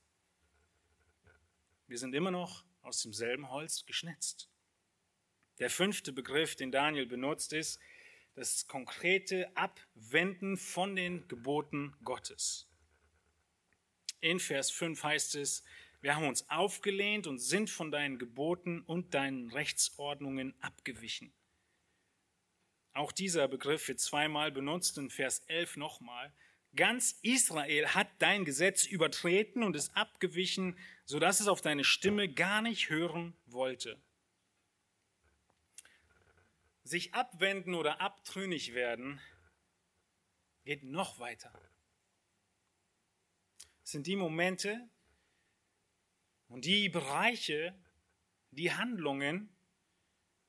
[1.87, 4.49] Wir sind immer noch aus demselben Holz geschnitzt.
[5.59, 7.79] Der fünfte Begriff, den Daniel benutzt, ist
[8.35, 12.67] das konkrete Abwenden von den Geboten Gottes.
[14.21, 15.63] In Vers 5 heißt es,
[16.01, 21.33] wir haben uns aufgelehnt und sind von deinen Geboten und deinen Rechtsordnungen abgewichen.
[22.93, 26.33] Auch dieser Begriff wird zweimal benutzt, in Vers 11 nochmal.
[26.75, 32.61] Ganz Israel hat dein Gesetz übertreten und ist abgewichen, sodass es auf deine Stimme gar
[32.61, 33.99] nicht hören wollte
[36.89, 39.21] sich abwenden oder abtrünnig werden,
[40.65, 41.53] geht noch weiter.
[43.83, 44.89] Es sind die Momente
[46.47, 47.75] und die Bereiche,
[48.51, 49.55] die Handlungen,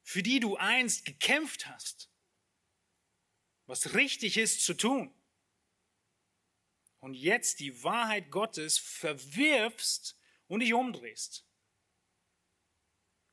[0.03, 2.11] für die du einst gekämpft hast,
[3.67, 5.15] was richtig ist zu tun.
[7.01, 10.17] Und jetzt die Wahrheit Gottes verwirfst
[10.49, 11.47] und dich umdrehst.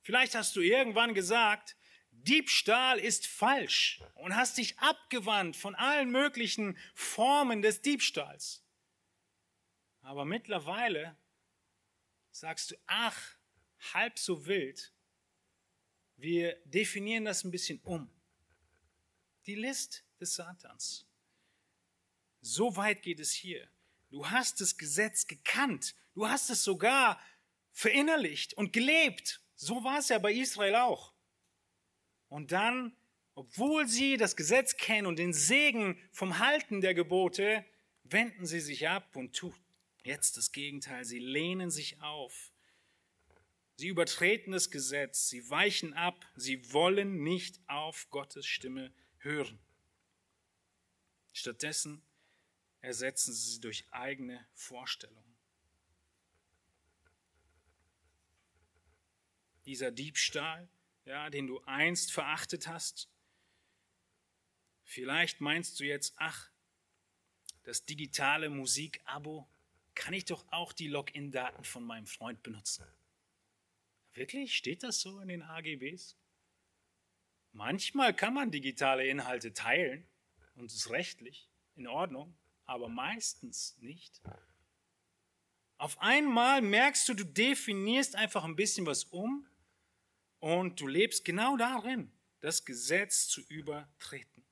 [0.02, 1.76] Vielleicht hast du irgendwann gesagt,
[2.10, 8.64] Diebstahl ist falsch und hast dich abgewandt von allen möglichen Formen des Diebstahls.
[10.00, 11.16] Aber mittlerweile
[12.30, 13.36] sagst du, ach,
[13.92, 14.92] halb so wild.
[16.16, 18.10] Wir definieren das ein bisschen um.
[19.46, 21.07] Die List des Satans.
[22.40, 23.68] So weit geht es hier.
[24.10, 25.94] Du hast das Gesetz gekannt.
[26.14, 27.20] Du hast es sogar
[27.72, 29.40] verinnerlicht und gelebt.
[29.54, 31.12] So war es ja bei Israel auch.
[32.28, 32.96] Und dann,
[33.34, 37.64] obwohl sie das Gesetz kennen und den Segen vom Halten der Gebote,
[38.04, 39.54] wenden sie sich ab und tun
[40.04, 41.04] jetzt das Gegenteil.
[41.04, 42.50] Sie lehnen sich auf.
[43.76, 45.28] Sie übertreten das Gesetz.
[45.28, 46.26] Sie weichen ab.
[46.34, 49.58] Sie wollen nicht auf Gottes Stimme hören.
[51.32, 52.02] Stattdessen
[52.80, 55.36] ersetzen sie sie durch eigene Vorstellungen.
[59.64, 60.68] Dieser Diebstahl,
[61.04, 63.08] ja, den du einst verachtet hast,
[64.84, 66.50] vielleicht meinst du jetzt, ach,
[67.64, 69.48] das digitale Musikabo,
[69.94, 72.86] kann ich doch auch die Login-Daten von meinem Freund benutzen.
[74.14, 74.56] Wirklich?
[74.56, 76.16] Steht das so in den AGBs?
[77.52, 80.06] Manchmal kann man digitale Inhalte teilen
[80.54, 82.36] und es ist rechtlich in Ordnung,
[82.68, 84.20] aber meistens nicht.
[85.78, 89.48] Auf einmal merkst du, du definierst einfach ein bisschen was um
[90.38, 94.44] und du lebst genau darin, das Gesetz zu übertreten.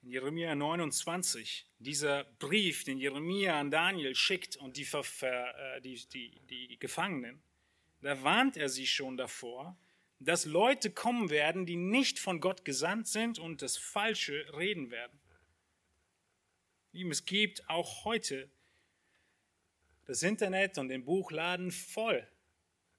[0.00, 6.40] In Jeremia 29, dieser Brief, den Jeremia an Daniel schickt und die, äh, die, die,
[6.46, 7.42] die Gefangenen,
[8.00, 9.76] da warnt er sie schon davor,
[10.24, 15.18] dass Leute kommen werden, die nicht von Gott gesandt sind und das Falsche reden werden.
[17.10, 18.50] Es gibt auch heute
[20.04, 22.26] das Internet und den Buchladen voll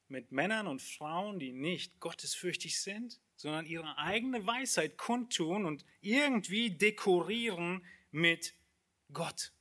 [0.07, 6.71] mit Männern und Frauen, die nicht gottesfürchtig sind, sondern ihre eigene Weisheit kundtun und irgendwie
[6.71, 8.53] dekorieren mit
[9.11, 9.51] Gott.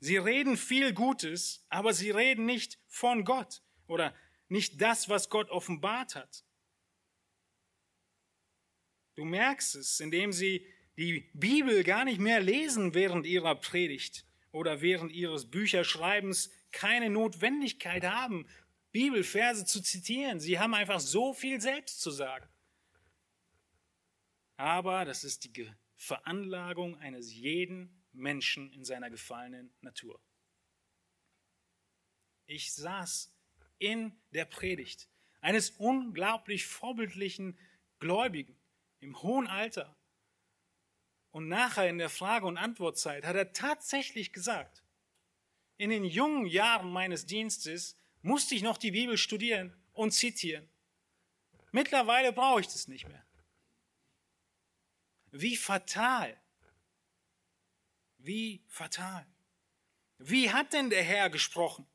[0.00, 4.14] Sie reden viel Gutes, aber sie reden nicht von Gott oder
[4.52, 6.44] nicht das, was Gott offenbart hat.
[9.14, 14.82] Du merkst es, indem sie die Bibel gar nicht mehr lesen während ihrer Predigt oder
[14.82, 18.46] während ihres Bücherschreibens keine Notwendigkeit haben,
[18.92, 20.38] Bibelverse zu zitieren.
[20.38, 22.46] Sie haben einfach so viel selbst zu sagen.
[24.58, 30.20] Aber das ist die Veranlagung eines jeden Menschen in seiner gefallenen Natur.
[32.44, 33.32] Ich saß
[33.82, 35.08] in der Predigt
[35.40, 37.58] eines unglaublich vorbildlichen
[37.98, 38.56] Gläubigen
[39.00, 39.96] im hohen Alter.
[41.32, 44.84] Und nachher in der Frage- und Antwortzeit hat er tatsächlich gesagt,
[45.78, 50.68] in den jungen Jahren meines Dienstes musste ich noch die Bibel studieren und zitieren.
[51.72, 53.26] Mittlerweile brauche ich das nicht mehr.
[55.32, 56.40] Wie fatal.
[58.18, 59.26] Wie fatal.
[60.18, 61.88] Wie hat denn der Herr gesprochen?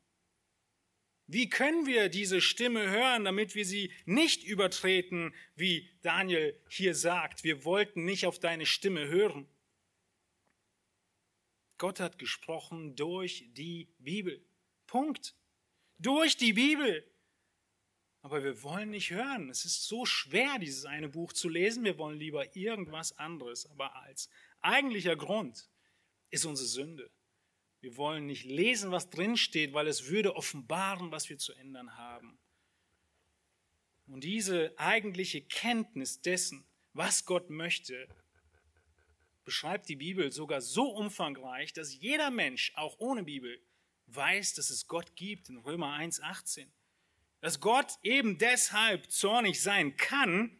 [1.30, 7.44] Wie können wir diese Stimme hören, damit wir sie nicht übertreten, wie Daniel hier sagt,
[7.44, 9.46] wir wollten nicht auf deine Stimme hören.
[11.76, 14.42] Gott hat gesprochen durch die Bibel.
[14.86, 15.36] Punkt
[15.98, 17.04] durch die Bibel.
[18.22, 19.50] Aber wir wollen nicht hören.
[19.50, 21.84] Es ist so schwer, dieses eine Buch zu lesen.
[21.84, 23.66] Wir wollen lieber irgendwas anderes.
[23.66, 25.68] Aber als eigentlicher Grund
[26.30, 27.10] ist unsere Sünde.
[27.80, 32.38] Wir wollen nicht lesen, was drinsteht, weil es würde offenbaren, was wir zu ändern haben.
[34.06, 38.08] Und diese eigentliche Kenntnis dessen, was Gott möchte,
[39.44, 43.60] beschreibt die Bibel sogar so umfangreich, dass jeder Mensch, auch ohne Bibel,
[44.06, 46.66] weiß, dass es Gott gibt in Römer 1,18.
[47.40, 50.58] Dass Gott eben deshalb zornig sein kann,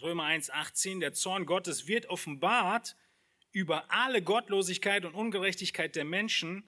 [0.00, 2.96] Römer 1,18, der Zorn Gottes wird offenbart
[3.52, 6.64] über alle Gottlosigkeit und Ungerechtigkeit der Menschen,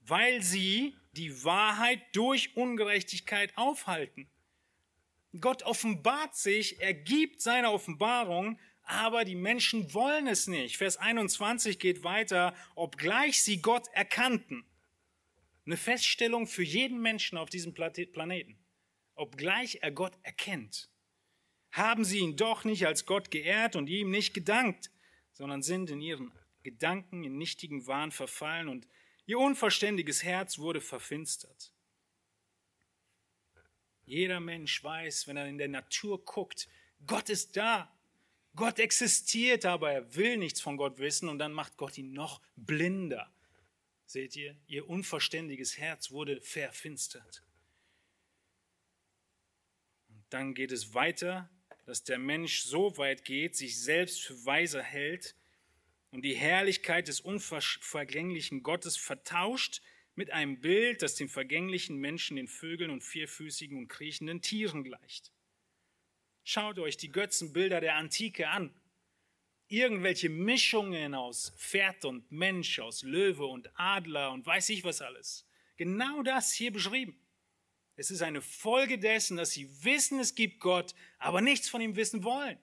[0.00, 4.28] weil sie die Wahrheit durch Ungerechtigkeit aufhalten.
[5.40, 10.76] Gott offenbart sich, er gibt seine Offenbarung, aber die Menschen wollen es nicht.
[10.76, 14.64] Vers 21 geht weiter, obgleich sie Gott erkannten.
[15.66, 18.56] Eine Feststellung für jeden Menschen auf diesem Planeten.
[19.16, 20.88] Obgleich er Gott erkennt,
[21.72, 24.90] haben sie ihn doch nicht als Gott geehrt und ihm nicht gedankt,
[25.36, 26.32] sondern sind in ihren
[26.62, 28.88] Gedanken in nichtigen Wahn verfallen und
[29.26, 31.72] ihr unverständiges Herz wurde verfinstert.
[34.04, 36.68] Jeder Mensch weiß, wenn er in der Natur guckt,
[37.06, 37.92] Gott ist da.
[38.54, 42.40] Gott existiert, aber er will nichts von Gott wissen und dann macht Gott ihn noch
[42.56, 43.30] blinder
[44.06, 47.42] Seht ihr, ihr unverständiges Herz wurde verfinstert.
[50.08, 51.50] Und dann geht es weiter,
[51.86, 55.36] dass der Mensch so weit geht, sich selbst für weiser hält
[56.10, 59.80] und die Herrlichkeit des unvergänglichen Gottes vertauscht
[60.16, 65.32] mit einem Bild, das dem vergänglichen Menschen, den Vögeln und vierfüßigen und kriechenden Tieren gleicht.
[66.42, 68.74] Schaut euch die Götzenbilder der Antike an.
[69.68, 75.46] Irgendwelche Mischungen aus Pferd und Mensch, aus Löwe und Adler und weiß ich was alles.
[75.76, 77.20] Genau das hier beschrieben.
[77.96, 81.96] Es ist eine Folge dessen, dass sie wissen, es gibt Gott, aber nichts von ihm
[81.96, 82.58] wissen wollen.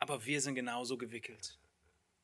[0.00, 1.58] Aber wir sind genauso gewickelt.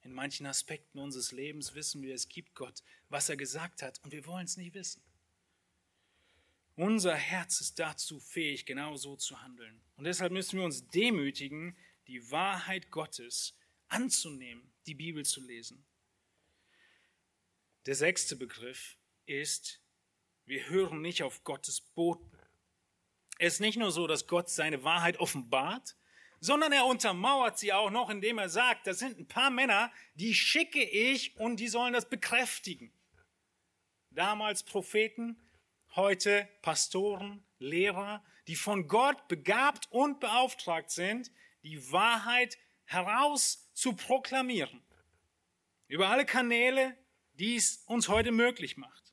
[0.03, 4.13] In manchen Aspekten unseres Lebens wissen wir, es gibt Gott, was er gesagt hat, und
[4.13, 5.03] wir wollen es nicht wissen.
[6.75, 9.81] Unser Herz ist dazu fähig, genau so zu handeln.
[9.97, 11.77] Und deshalb müssen wir uns demütigen,
[12.07, 13.55] die Wahrheit Gottes
[13.89, 15.85] anzunehmen, die Bibel zu lesen.
[17.87, 18.97] Der sechste Begriff
[19.27, 19.80] ist,
[20.51, 22.29] wir hören nicht auf Gottes Boten.
[23.39, 25.95] Es ist nicht nur so, dass Gott seine Wahrheit offenbart,
[26.41, 30.35] sondern er untermauert sie auch noch, indem er sagt, das sind ein paar Männer, die
[30.35, 32.93] schicke ich und die sollen das bekräftigen.
[34.11, 35.41] Damals Propheten,
[35.95, 41.31] heute Pastoren, Lehrer, die von Gott begabt und beauftragt sind,
[41.63, 44.83] die Wahrheit heraus zu proklamieren.
[45.87, 46.97] Über alle Kanäle,
[47.35, 49.10] die es uns heute möglich macht.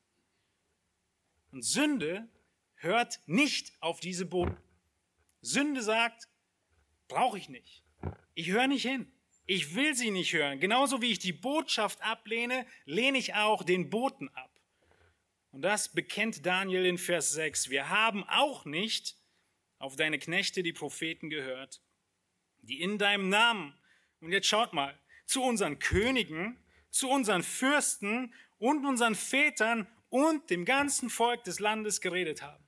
[1.58, 2.30] Und Sünde
[2.76, 4.56] hört nicht auf diese Boden.
[5.42, 6.28] Sünde sagt,
[7.08, 7.84] Brauche ich nicht.
[8.36, 9.12] Ich höre nicht hin.
[9.48, 10.60] Ich will sie nicht hören.
[10.60, 14.52] Genauso wie ich die Botschaft ablehne, lehne ich auch den Boten ab.
[15.50, 17.72] Und das bekennt Daniel in Vers 6.
[17.72, 19.16] Wir haben auch nicht
[19.80, 21.82] auf deine Knechte, die Propheten, gehört,
[22.62, 23.74] die in deinem Namen,
[24.20, 24.96] und jetzt schaut mal,
[25.26, 32.02] zu unseren Königen, zu unseren Fürsten und unseren Vätern und dem ganzen Volk des Landes
[32.02, 32.64] geredet haben.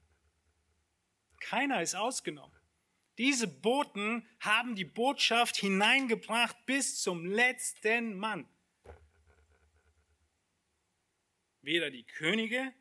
[1.40, 2.58] Keiner ist ausgenommen.
[3.18, 8.48] Diese Boten haben die Botschaft hineingebracht bis zum letzten Mann.
[11.62, 12.74] Weder die Könige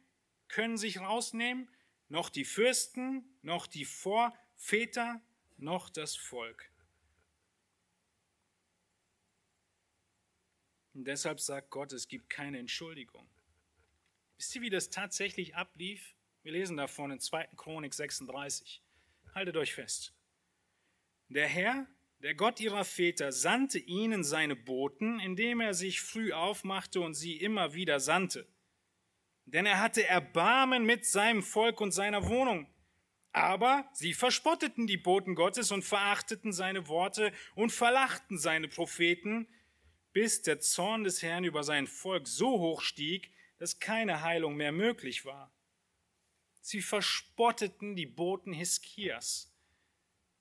[0.46, 1.68] können sich rausnehmen,
[2.09, 5.20] noch die Fürsten, noch die Vorväter,
[5.56, 6.70] noch das Volk.
[10.94, 13.28] Und deshalb sagt Gott, es gibt keine Entschuldigung.
[14.39, 16.14] Wisst ihr, wie das tatsächlich ablief?
[16.45, 17.49] Wir lesen davon in 2.
[17.57, 18.80] Chronik 36.
[19.34, 20.14] Haltet euch fest.
[21.28, 21.89] Der Herr,
[22.20, 27.36] der Gott ihrer Väter, sandte ihnen seine Boten, indem er sich früh aufmachte und sie
[27.36, 28.47] immer wieder sandte.
[29.45, 32.68] Denn er hatte Erbarmen mit seinem Volk und seiner Wohnung.
[33.32, 39.49] Aber sie verspotteten die Boten Gottes und verachteten seine Worte und verlachten seine Propheten,
[40.12, 44.72] bis der Zorn des Herrn über sein Volk so hoch stieg, dass keine Heilung mehr
[44.72, 45.52] möglich war.
[46.61, 49.52] Sie verspotteten die Boten Hiskias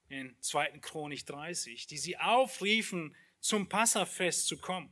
[0.09, 0.79] in 2.
[0.79, 4.91] Chronik 30, die sie aufriefen, zum Passafest zu kommen.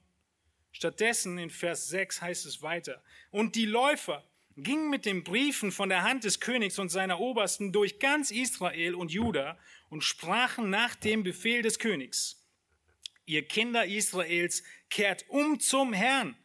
[0.71, 3.01] Stattdessen in Vers 6 heißt es weiter,
[3.32, 7.71] und die Läufer gingen mit den Briefen von der Hand des Königs und seiner Obersten
[7.71, 9.57] durch ganz Israel und Juda
[9.89, 12.41] und sprachen nach dem Befehl des Königs.
[13.26, 16.38] Ihr Kinder Israels kehrt um zum Herrn,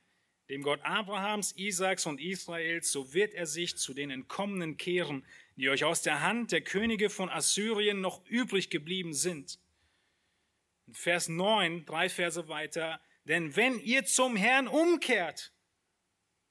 [0.51, 5.25] dem Gott Abrahams, Isaaks und Israels, so wird er sich zu den Entkommenen kehren,
[5.57, 9.61] die euch aus der Hand der Könige von Assyrien noch übrig geblieben sind.
[10.89, 15.53] In Vers 9, drei Verse weiter, denn wenn ihr zum Herrn umkehrt,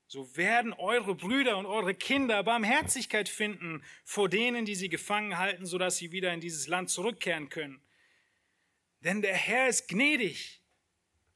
[0.07, 5.65] so werden eure Brüder und eure Kinder Barmherzigkeit finden vor denen, die sie gefangen halten,
[5.65, 7.81] sodass sie wieder in dieses Land zurückkehren können.
[9.01, 10.58] Denn der Herr ist gnädig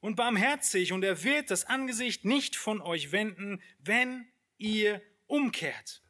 [0.04, 4.28] und barmherzig und er wird das Angesicht nicht von euch wenden, wenn
[4.58, 6.04] ihr umkehrt.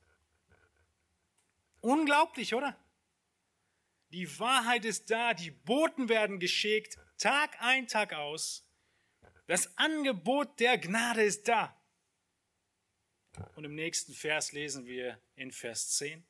[1.80, 2.76] Unglaublich, oder?
[4.10, 8.68] Die Wahrheit ist da, die Boten werden geschickt, Tag ein, Tag aus.
[9.46, 11.80] Das Angebot der Gnade ist da.
[13.56, 16.26] Und im nächsten Vers lesen wir in Vers 10.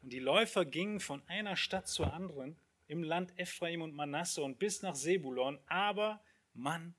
[0.00, 4.58] Und die Läufer gingen von einer Stadt zur anderen im Land Ephraim und Manasse und
[4.58, 6.22] bis nach Sebulon, aber
[6.58, 6.94] man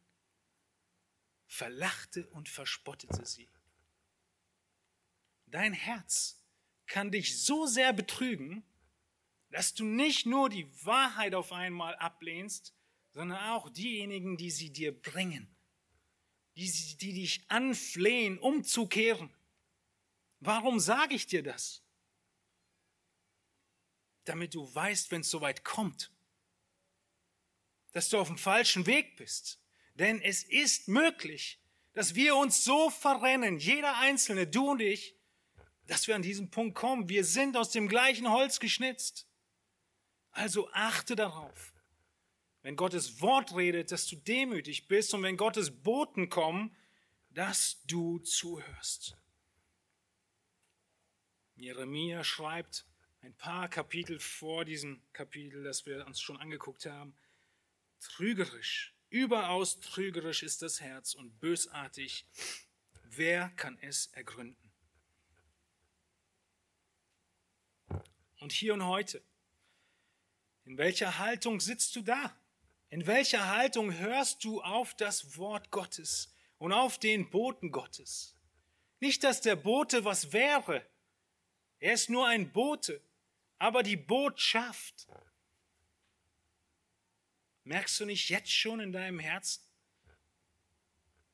[1.48, 3.50] verlachte und verspottete sie.
[5.48, 6.44] Dein Herz
[6.86, 8.64] kann dich so sehr betrügen,
[9.50, 12.74] dass du nicht nur die Wahrheit auf einmal ablehnst,
[13.12, 15.56] sondern auch diejenigen, die sie dir bringen,
[16.56, 19.34] die, die dich anflehen, umzukehren.
[20.40, 21.84] Warum sage ich dir das?
[24.26, 26.12] Damit du weißt, wenn es soweit kommt,
[27.92, 29.60] dass du auf dem falschen Weg bist.
[29.96, 31.60] Denn es ist möglich,
[31.94, 35.16] Dass wir uns so verrennen, jeder Einzelne, du und ich,
[35.88, 37.10] dass wir an diesen Punkt kommen.
[37.10, 39.28] Wir sind aus dem gleichen Holz geschnitzt.
[40.32, 41.74] Also achte darauf,
[42.62, 46.76] wenn Gottes Wort redet, dass du demütig bist und wenn Gottes Boten kommen,
[47.32, 49.18] dass du zuhörst.
[51.56, 52.86] Jeremia schreibt
[53.22, 57.16] ein paar Kapitel vor diesem Kapitel, das wir uns schon angeguckt haben.
[58.00, 62.26] Trügerisch, überaus trügerisch ist das Herz und bösartig.
[63.04, 64.72] Wer kann es ergründen?
[68.40, 69.22] Und hier und heute,
[70.66, 72.36] in welcher Haltung sitzt du da?
[72.90, 78.36] In welcher Haltung hörst du auf das Wort Gottes und auf den Boten Gottes?
[79.00, 80.86] Nicht, dass der Bote was wäre.
[81.80, 83.02] Er ist nur ein Bote.
[83.58, 85.08] Aber die Botschaft,
[87.70, 89.64] merkst du nicht jetzt schon in deinem Herzen,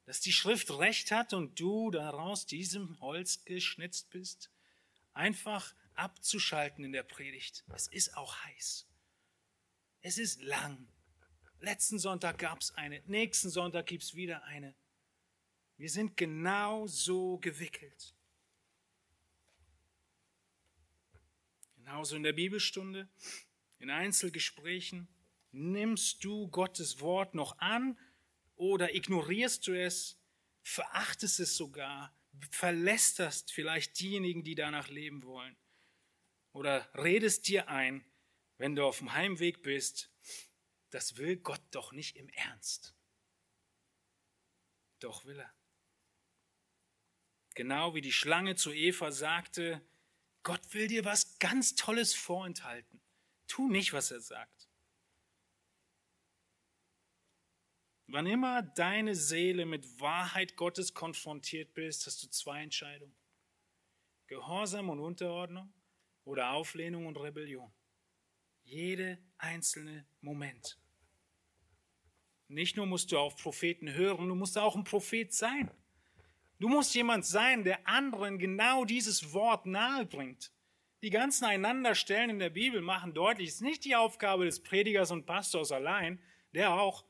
[0.04, 4.52] dass die Schrift recht hat und du daraus diesem Holz geschnitzt bist?
[5.14, 7.64] Einfach abzuschalten in der Predigt.
[7.74, 8.86] Es ist auch heiß.
[10.02, 10.86] Es ist lang.
[11.62, 14.76] Letzten Sonntag gab es eine, nächsten Sonntag gibt es wieder eine.
[15.78, 18.14] Wir sind genau so gewickelt.
[21.78, 23.08] Genauso in der Bibelstunde,
[23.80, 25.08] in Einzelgesprächen.
[25.58, 27.98] Nimmst du Gottes Wort noch an
[28.58, 30.20] oder ignorierst du es,
[30.64, 32.14] verachtest es sogar,
[32.52, 35.56] verlästerst vielleicht diejenigen, die danach leben wollen?
[36.52, 38.04] Oder redest dir ein,
[38.58, 40.12] wenn du auf dem Heimweg bist,
[40.90, 42.94] das will Gott doch nicht im Ernst.
[45.00, 45.54] Doch will er.
[47.54, 49.82] Genau wie die Schlange zu Eva sagte,
[50.44, 53.00] Gott will dir was ganz Tolles vorenthalten.
[53.48, 54.55] Tu nicht, was er sagt.
[58.08, 63.16] Wann immer deine Seele mit Wahrheit Gottes konfrontiert bist, hast du zwei Entscheidungen.
[64.28, 65.74] Gehorsam und Unterordnung
[66.24, 67.72] oder Auflehnung und Rebellion.
[68.64, 70.80] Jede einzelne Moment.
[72.48, 75.72] Nicht nur musst du auf Propheten hören, du musst auch ein Prophet sein.
[76.60, 80.52] Du musst jemand sein, der anderen genau dieses Wort nahebringt.
[81.02, 85.12] Die ganzen Einanderstellen in der Bibel machen deutlich, es ist nicht die Aufgabe des Predigers
[85.12, 86.20] und Pastors allein,
[86.54, 87.04] der auch,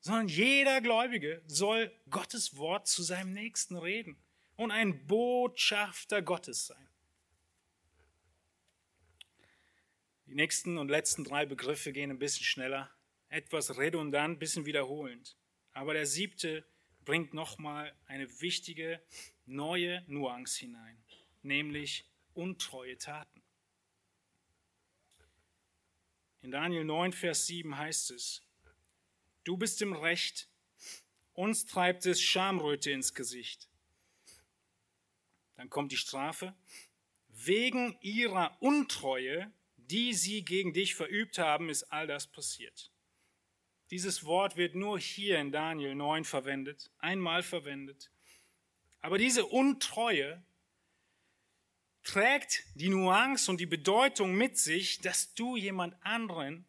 [0.00, 4.16] sondern jeder Gläubige soll Gottes Wort zu seinem Nächsten reden
[4.56, 6.88] und ein Botschafter Gottes sein.
[10.26, 12.90] Die nächsten und letzten drei Begriffe gehen ein bisschen schneller
[13.28, 15.36] etwas redundant, ein bisschen wiederholend.
[15.72, 16.64] Aber der siebte
[17.04, 19.02] bringt nochmal eine wichtige
[19.46, 21.02] neue Nuance hinein,
[21.42, 23.42] nämlich untreue Taten.
[26.42, 28.42] In Daniel 9, Vers 7 heißt es,
[29.44, 30.48] du bist im Recht,
[31.32, 33.68] uns treibt es Schamröte ins Gesicht.
[35.56, 36.54] Dann kommt die Strafe.
[37.28, 42.90] Wegen ihrer Untreue, die sie gegen dich verübt haben, ist all das passiert.
[43.90, 48.10] Dieses Wort wird nur hier in Daniel 9 verwendet, einmal verwendet.
[49.00, 50.44] Aber diese Untreue
[52.02, 56.66] trägt die Nuance und die Bedeutung mit sich, dass du jemand anderen,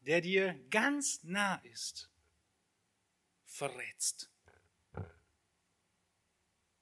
[0.00, 2.10] der dir ganz nah ist,
[3.44, 4.30] verrätst.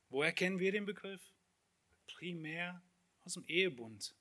[0.08, 1.22] Woher kennen wir den Begriff?
[2.06, 2.82] Primär
[3.24, 4.14] aus dem Ehebund.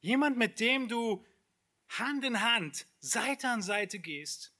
[0.00, 1.26] Jemand, mit dem du
[1.88, 4.54] Hand in Hand, Seite an Seite gehst,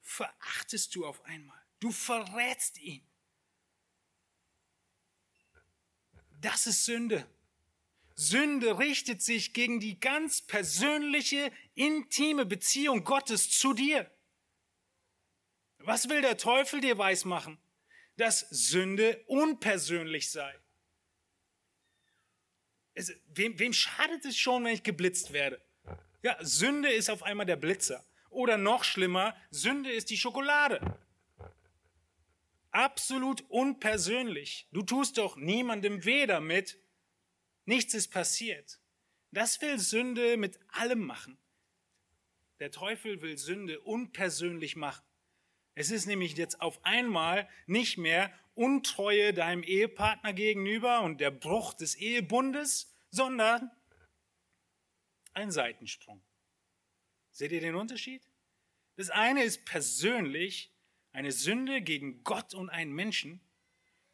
[0.00, 1.60] verachtest du auf einmal.
[1.78, 3.06] Du verrätst ihn.
[6.40, 7.26] Das ist Sünde.
[8.14, 14.10] Sünde richtet sich gegen die ganz persönliche, intime Beziehung Gottes zu dir.
[15.78, 17.58] Was will der Teufel dir weismachen?
[18.16, 20.54] Dass Sünde unpersönlich sei.
[22.94, 25.60] Es, wem, wem schadet es schon, wenn ich geblitzt werde?
[26.22, 28.04] Ja, Sünde ist auf einmal der Blitzer.
[28.30, 30.98] Oder noch schlimmer, Sünde ist die Schokolade.
[32.70, 34.68] Absolut unpersönlich.
[34.72, 36.78] Du tust doch niemandem weh damit.
[37.64, 38.80] Nichts ist passiert.
[39.30, 41.38] Das will Sünde mit allem machen.
[42.58, 45.04] Der Teufel will Sünde unpersönlich machen.
[45.74, 51.72] Es ist nämlich jetzt auf einmal nicht mehr Untreue deinem Ehepartner gegenüber und der Bruch
[51.72, 53.70] des Ehebundes, sondern
[55.32, 56.22] ein Seitensprung.
[57.30, 58.22] Seht ihr den Unterschied?
[58.96, 60.70] Das eine ist persönlich
[61.12, 63.40] eine Sünde gegen Gott und einen Menschen.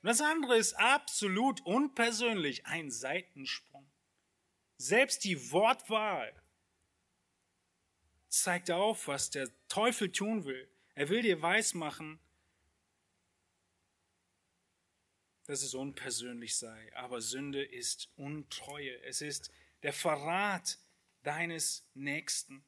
[0.02, 3.90] Und das andere ist absolut unpersönlich ein Seitensprung.
[4.76, 6.32] Selbst die Wortwahl
[8.28, 10.70] zeigt auf, was der Teufel tun will.
[10.94, 12.20] Er will dir weismachen,
[15.46, 19.02] dass es unpersönlich sei, aber Sünde ist Untreue.
[19.02, 19.50] Es ist
[19.82, 20.78] der Verrat
[21.22, 22.64] deines Nächsten.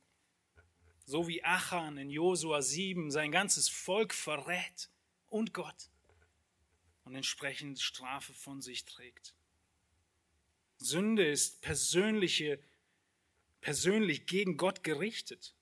[1.04, 4.90] So wie Achan in Josua 7 sein ganzes Volk verrät
[5.28, 5.90] und Gott
[7.10, 9.34] und entsprechend Strafe von sich trägt.
[10.78, 12.60] Sünde ist persönliche,
[13.60, 15.56] persönlich gegen Gott gerichtet.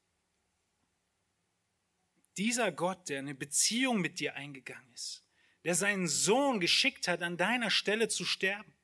[2.37, 5.25] Dieser Gott, der eine Beziehung mit dir eingegangen ist,
[5.65, 8.75] der seinen Sohn geschickt hat, an deiner Stelle zu sterben.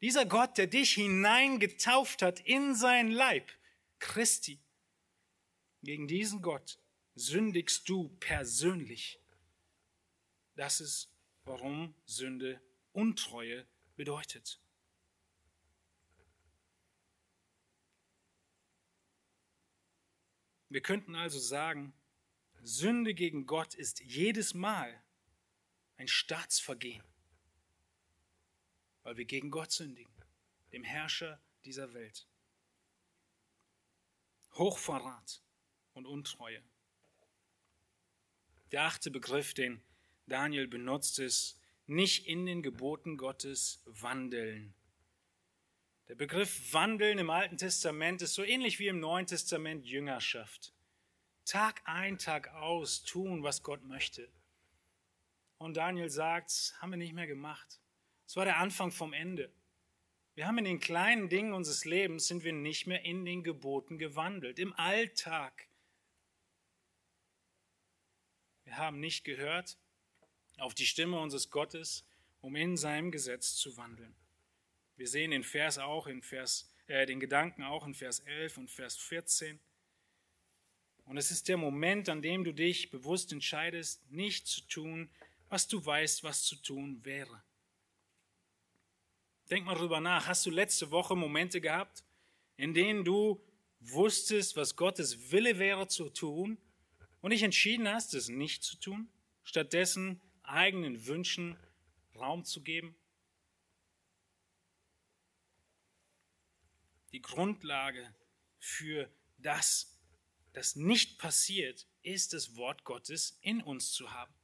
[0.00, 3.50] Dieser Gott, der dich hineingetauft hat in sein Leib,
[3.98, 4.60] Christi.
[5.82, 6.78] Gegen diesen Gott
[7.16, 9.18] sündigst du persönlich.
[10.54, 11.10] Das ist,
[11.48, 12.60] warum Sünde
[12.92, 14.60] Untreue bedeutet.
[20.68, 21.94] Wir könnten also sagen,
[22.60, 25.02] Sünde gegen Gott ist jedes Mal
[25.96, 27.04] ein Staatsvergehen,
[29.02, 30.12] weil wir gegen Gott sündigen,
[30.72, 32.28] dem Herrscher dieser Welt.
[34.52, 35.42] Hochverrat
[35.94, 36.62] und Untreue.
[38.70, 39.82] Der achte Begriff, den
[40.28, 44.74] Daniel benutzt, ist nicht in den Geboten Gottes wandeln.
[46.08, 50.72] Der Begriff Wandeln im Alten Testament ist so ähnlich wie im Neuen Testament Jüngerschaft.
[51.44, 54.30] Tag ein, Tag aus tun, was Gott möchte.
[55.58, 57.80] Und Daniel sagt, haben wir nicht mehr gemacht.
[58.26, 59.50] Es war der Anfang vom Ende.
[60.34, 63.98] Wir haben in den kleinen Dingen unseres Lebens sind wir nicht mehr in den Geboten
[63.98, 65.68] gewandelt, im Alltag.
[68.64, 69.78] Wir haben nicht gehört
[70.58, 72.04] auf die Stimme unseres Gottes,
[72.40, 74.14] um in seinem Gesetz zu wandeln.
[74.96, 78.70] Wir sehen den Vers auch in Vers, äh, den Gedanken auch in Vers 11 und
[78.70, 79.58] Vers 14.
[81.04, 85.08] Und es ist der Moment, an dem du dich bewusst entscheidest, nicht zu tun,
[85.48, 87.42] was du weißt, was zu tun wäre.
[89.50, 90.26] Denk mal drüber nach.
[90.26, 92.04] Hast du letzte Woche Momente gehabt,
[92.56, 93.40] in denen du
[93.80, 96.58] wusstest, was Gottes Wille wäre zu tun
[97.20, 99.08] und dich entschieden hast, es nicht zu tun,
[99.44, 101.56] stattdessen eigenen Wünschen
[102.14, 102.96] Raum zu geben?
[107.12, 108.14] Die Grundlage
[108.58, 109.98] für das
[110.58, 114.34] das nicht passiert, ist das Wort Gottes in uns zu haben.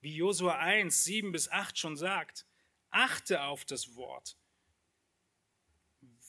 [0.00, 2.46] Wie Josua 1, 7 bis 8 schon sagt,
[2.90, 4.36] achte auf das Wort.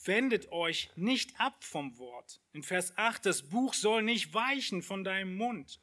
[0.04, 2.40] Wendet euch nicht ab vom Wort.
[2.52, 5.80] In Vers 8, das Buch soll nicht weichen von deinem Mund.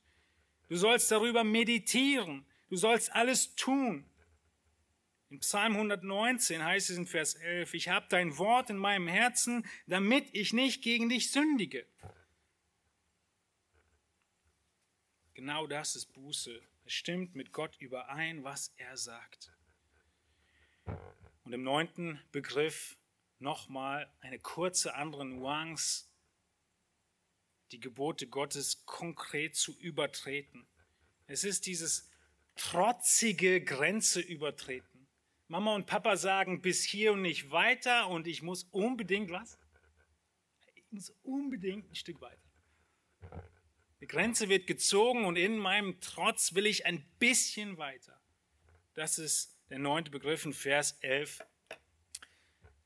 [0.68, 2.48] Du sollst darüber meditieren.
[2.70, 4.06] Du sollst alles tun.
[5.30, 9.66] In Psalm 119 heißt es in Vers 11, ich habe dein Wort in meinem Herzen,
[9.86, 11.86] damit ich nicht gegen dich sündige.
[15.34, 16.62] Genau das ist Buße.
[16.86, 19.52] Es stimmt mit Gott überein, was er sagt.
[21.44, 22.98] Und im neunten Begriff
[23.40, 26.06] nochmal eine kurze andere Nuance,
[27.72, 30.66] die Gebote Gottes konkret zu übertreten.
[31.28, 32.10] Es ist dieses
[32.58, 35.08] trotzige Grenze übertreten.
[35.48, 39.58] Mama und Papa sagen bis hier und nicht weiter und ich muss unbedingt was?
[40.76, 42.42] Ich muss unbedingt ein Stück weiter.
[44.02, 48.20] Die Grenze wird gezogen und in meinem Trotz will ich ein bisschen weiter.
[48.94, 51.44] Das ist der neunte Begriff in Vers 11.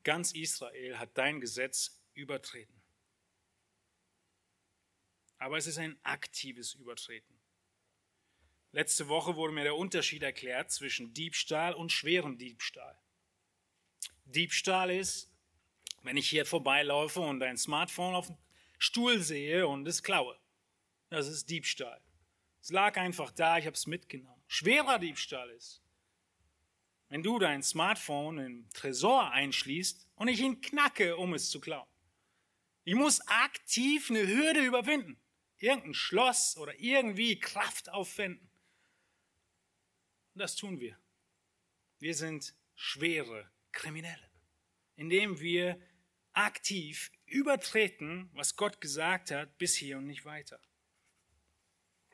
[0.04, 2.80] Ganz Israel hat dein Gesetz übertreten.
[5.38, 7.41] Aber es ist ein aktives Übertreten.
[8.74, 12.98] Letzte Woche wurde mir der Unterschied erklärt zwischen Diebstahl und schweren Diebstahl.
[14.24, 15.30] Diebstahl ist,
[16.02, 18.38] wenn ich hier vorbeilaufe und ein Smartphone auf dem
[18.78, 20.38] Stuhl sehe und es klaue.
[21.10, 22.00] Das ist Diebstahl.
[22.62, 24.42] Es lag einfach da, ich habe es mitgenommen.
[24.48, 25.82] Schwerer Diebstahl ist,
[27.10, 31.88] wenn du dein Smartphone im Tresor einschließt und ich ihn knacke, um es zu klauen.
[32.84, 35.20] Ich muss aktiv eine Hürde überwinden,
[35.58, 38.48] irgendein Schloss oder irgendwie Kraft aufwenden.
[40.34, 40.98] Und das tun wir.
[41.98, 44.30] Wir sind schwere Kriminelle,
[44.96, 45.80] indem wir
[46.32, 50.60] aktiv übertreten, was Gott gesagt hat, bis hier und nicht weiter.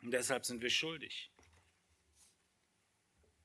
[0.02, 1.32] Und deshalb sind wir schuldig.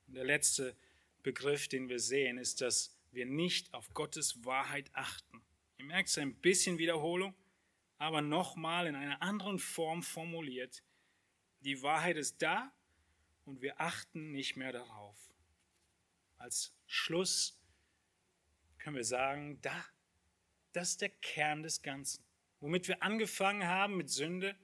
[0.06, 0.76] Und der letzte
[1.22, 5.42] Begriff, den wir sehen, ist, dass wir nicht auf Gottes Wahrheit achten.
[5.78, 7.34] Ihr merkt es ein bisschen Wiederholung,
[7.98, 10.82] aber nochmal in einer anderen Form formuliert.
[11.60, 12.72] Die Wahrheit ist da
[13.44, 15.16] und wir achten nicht mehr darauf.
[16.36, 17.60] Als Schluss
[18.78, 19.84] können wir sagen, da,
[20.72, 22.24] das ist der Kern des Ganzen.
[22.60, 24.56] Womit wir angefangen haben mit Sünde,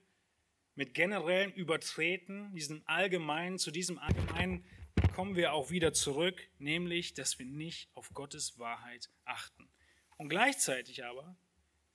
[0.75, 4.65] mit generellem Übertreten, diesem allgemeinen, zu diesem allgemeinen
[5.15, 9.69] kommen wir auch wieder zurück, nämlich, dass wir nicht auf Gottes Wahrheit achten.
[10.17, 11.37] Und gleichzeitig aber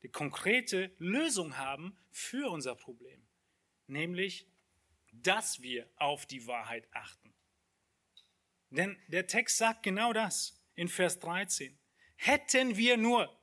[0.03, 3.25] die konkrete Lösung haben für unser Problem,
[3.87, 4.47] nämlich,
[5.23, 7.33] dass wir auf die Wahrheit achten.
[8.69, 11.77] Denn der Text sagt genau das in Vers 13.
[12.17, 13.37] Hätten wir nur,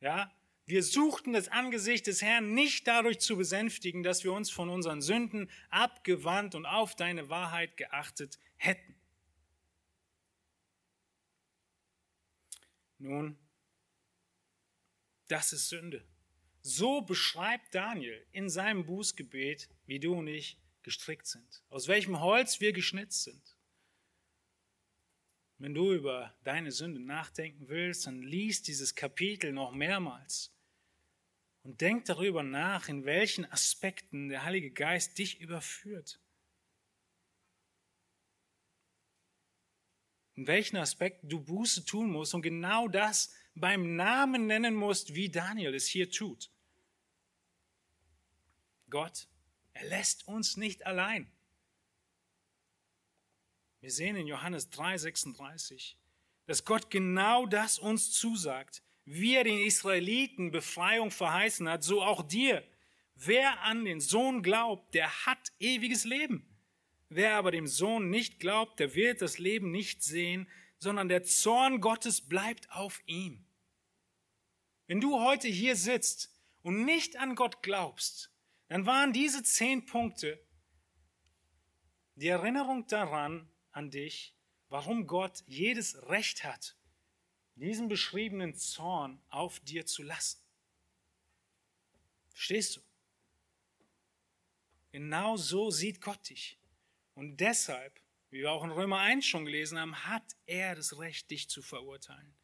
[0.00, 0.32] ja,
[0.66, 5.02] wir suchten das Angesicht des Herrn nicht dadurch zu besänftigen, dass wir uns von unseren
[5.02, 8.94] Sünden abgewandt und auf deine Wahrheit geachtet hätten.
[12.98, 13.38] Nun,
[15.26, 16.06] das ist Sünde.
[16.62, 22.60] So beschreibt Daniel in seinem Bußgebet, wie du und ich gestrickt sind, aus welchem Holz
[22.60, 23.56] wir geschnitzt sind.
[25.58, 30.54] Wenn du über deine Sünde nachdenken willst, dann liest dieses Kapitel noch mehrmals
[31.62, 36.18] und denk darüber nach, in welchen Aspekten der Heilige Geist dich überführt.
[40.34, 45.28] In welchen Aspekten du Buße tun musst und genau das beim Namen nennen musst, wie
[45.28, 46.50] Daniel es hier tut.
[48.88, 49.28] Gott,
[49.72, 51.30] er lässt uns nicht allein.
[53.80, 55.96] Wir sehen in Johannes 3:36,
[56.46, 58.82] dass Gott genau das uns zusagt
[59.12, 62.62] wie er den Israeliten Befreiung verheißen hat, so auch dir.
[63.16, 66.46] Wer an den Sohn glaubt, der hat ewiges Leben.
[67.08, 70.48] Wer aber dem Sohn nicht glaubt, der wird das Leben nicht sehen,
[70.80, 73.44] sondern der Zorn Gottes bleibt auf ihm.
[74.86, 78.32] Wenn du heute hier sitzt und nicht an Gott glaubst,
[78.68, 80.44] dann waren diese zehn Punkte
[82.16, 84.34] die Erinnerung daran an dich,
[84.68, 86.76] warum Gott jedes Recht hat,
[87.54, 90.40] diesen beschriebenen Zorn auf dir zu lassen.
[92.30, 92.80] Verstehst du?
[94.92, 96.58] Genau so sieht Gott dich.
[97.14, 98.00] Und deshalb,
[98.30, 101.62] wie wir auch in Römer 1 schon gelesen haben, hat er das Recht, dich zu
[101.62, 102.34] verurteilen.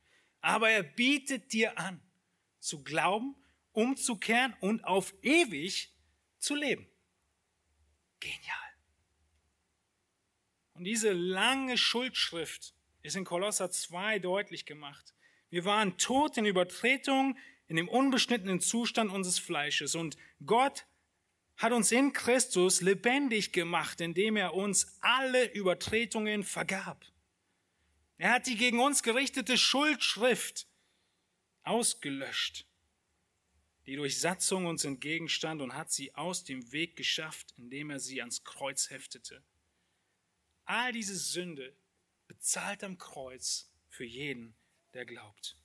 [0.40, 2.00] Aber er bietet dir an,
[2.60, 3.36] zu glauben,
[3.72, 5.92] umzukehren und auf ewig
[6.38, 6.86] zu leben.
[8.20, 8.56] Genial.
[10.74, 15.14] Und diese lange Schuldschrift ist in Kolosser 2 deutlich gemacht.
[15.48, 19.94] Wir waren tot in Übertretung, in dem unbeschnittenen Zustand unseres Fleisches.
[19.94, 20.86] Und Gott
[21.56, 27.04] hat uns in Christus lebendig gemacht, indem er uns alle Übertretungen vergab.
[28.18, 30.66] Er hat die gegen uns gerichtete Schuldschrift
[31.62, 32.66] ausgelöscht,
[33.86, 38.20] die durch Satzung uns entgegenstand und hat sie aus dem Weg geschafft, indem er sie
[38.20, 39.42] ans Kreuz heftete.
[40.64, 41.76] All diese Sünde
[42.26, 44.56] bezahlt am Kreuz für jeden,
[44.94, 45.56] der glaubt.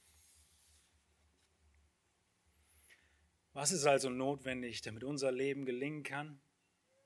[3.53, 6.39] Was ist also notwendig, damit unser Leben gelingen kann?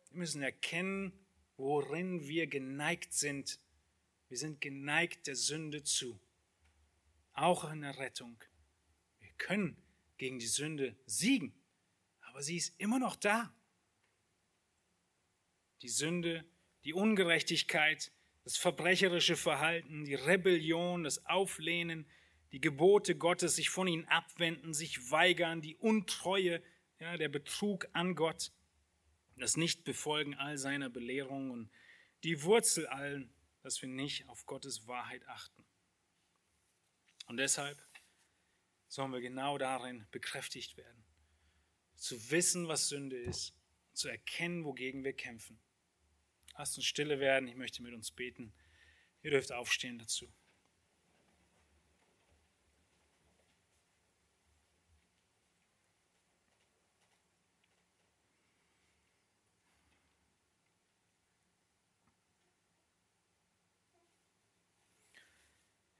[0.09, 1.11] Wir müssen erkennen,
[1.57, 3.59] worin wir geneigt sind.
[4.29, 6.19] Wir sind geneigt der Sünde zu.
[7.33, 8.37] Auch in der Rettung.
[9.19, 9.75] Wir können
[10.17, 11.53] gegen die Sünde siegen,
[12.21, 13.53] aber sie ist immer noch da.
[15.81, 16.45] Die Sünde,
[16.83, 18.11] die Ungerechtigkeit,
[18.43, 22.05] das verbrecherische Verhalten, die Rebellion, das Auflehnen,
[22.55, 26.63] die Gebote Gottes, sich von ihnen abwenden, sich weigern, die Untreue,
[26.99, 28.53] ja, der Betrug an Gott,
[29.35, 31.69] das Nichtbefolgen all seiner Belehrungen und
[32.23, 33.29] die Wurzel allen,
[33.61, 35.65] dass wir nicht auf Gottes Wahrheit achten.
[37.25, 37.77] Und deshalb
[38.87, 41.03] sollen wir genau darin bekräftigt werden,
[41.97, 43.53] zu wissen, was Sünde ist,
[43.91, 45.59] zu erkennen, wogegen wir kämpfen
[46.57, 47.49] Lasst uns stille werden.
[47.49, 48.53] Ich möchte mit uns beten.
[49.23, 50.31] Ihr dürft aufstehen dazu.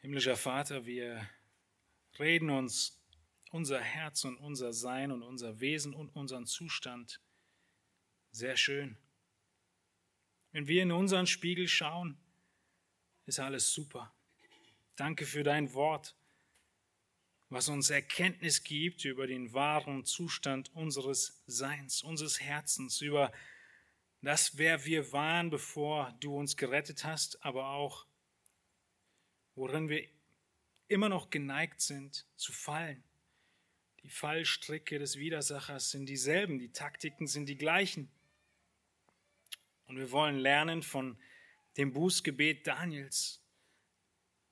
[0.05, 1.27] Himmlischer Vater, wir
[2.19, 3.03] reden uns
[3.49, 7.19] unser Herz und unser Sein und unser Wesen und unseren Zustand
[8.29, 8.99] sehr schön.
[10.51, 12.19] Wenn wir in unseren Spiegel schauen,
[13.25, 14.13] ist alles super.
[14.95, 16.15] Danke für dein Wort,
[17.49, 23.31] was uns Erkenntnis gibt über den wahren Zustand unseres Seins, unseres Herzens, über
[24.21, 28.05] das, wer wir waren, bevor du uns gerettet hast, aber auch,
[29.55, 30.07] worin wir
[30.87, 33.03] immer noch geneigt sind zu fallen.
[34.03, 38.09] Die Fallstricke des Widersachers sind dieselben, die Taktiken sind die gleichen.
[39.87, 41.17] Und wir wollen lernen von
[41.77, 43.41] dem Bußgebet Daniels,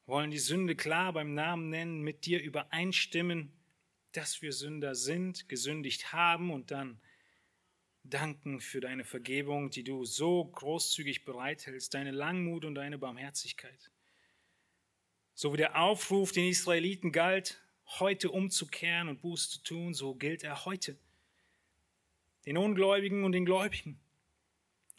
[0.05, 3.53] wollen die Sünde klar beim Namen nennen, mit dir übereinstimmen,
[4.11, 6.99] dass wir Sünder sind, gesündigt haben und dann
[8.03, 13.92] danken für deine Vergebung, die du so großzügig bereithältst, deine Langmut und deine Barmherzigkeit.
[15.35, 17.59] So wie der Aufruf den Israeliten galt,
[17.99, 20.97] heute umzukehren und Buß zu tun, so gilt er heute.
[22.45, 23.99] Den Ungläubigen und den Gläubigen,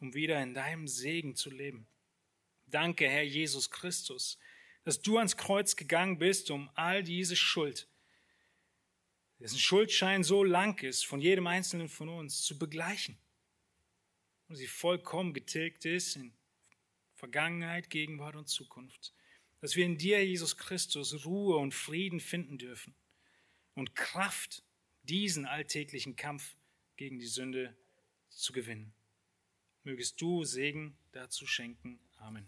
[0.01, 1.87] um wieder in deinem Segen zu leben.
[2.66, 4.39] Danke, Herr Jesus Christus,
[4.82, 7.89] dass du ans Kreuz gegangen bist, um all diese Schuld,
[9.39, 13.16] dessen Schuldschein so lang ist, von jedem Einzelnen von uns zu begleichen.
[14.49, 16.32] Und sie vollkommen getilgt ist in
[17.14, 19.14] Vergangenheit, Gegenwart und Zukunft
[19.65, 22.95] dass wir in dir, Jesus Christus, Ruhe und Frieden finden dürfen
[23.73, 24.62] und Kraft,
[25.05, 26.55] diesen alltäglichen Kampf
[26.97, 27.75] gegen die Sünde
[28.29, 28.93] zu gewinnen.
[29.83, 31.99] Mögest du Segen dazu schenken.
[32.17, 32.47] Amen.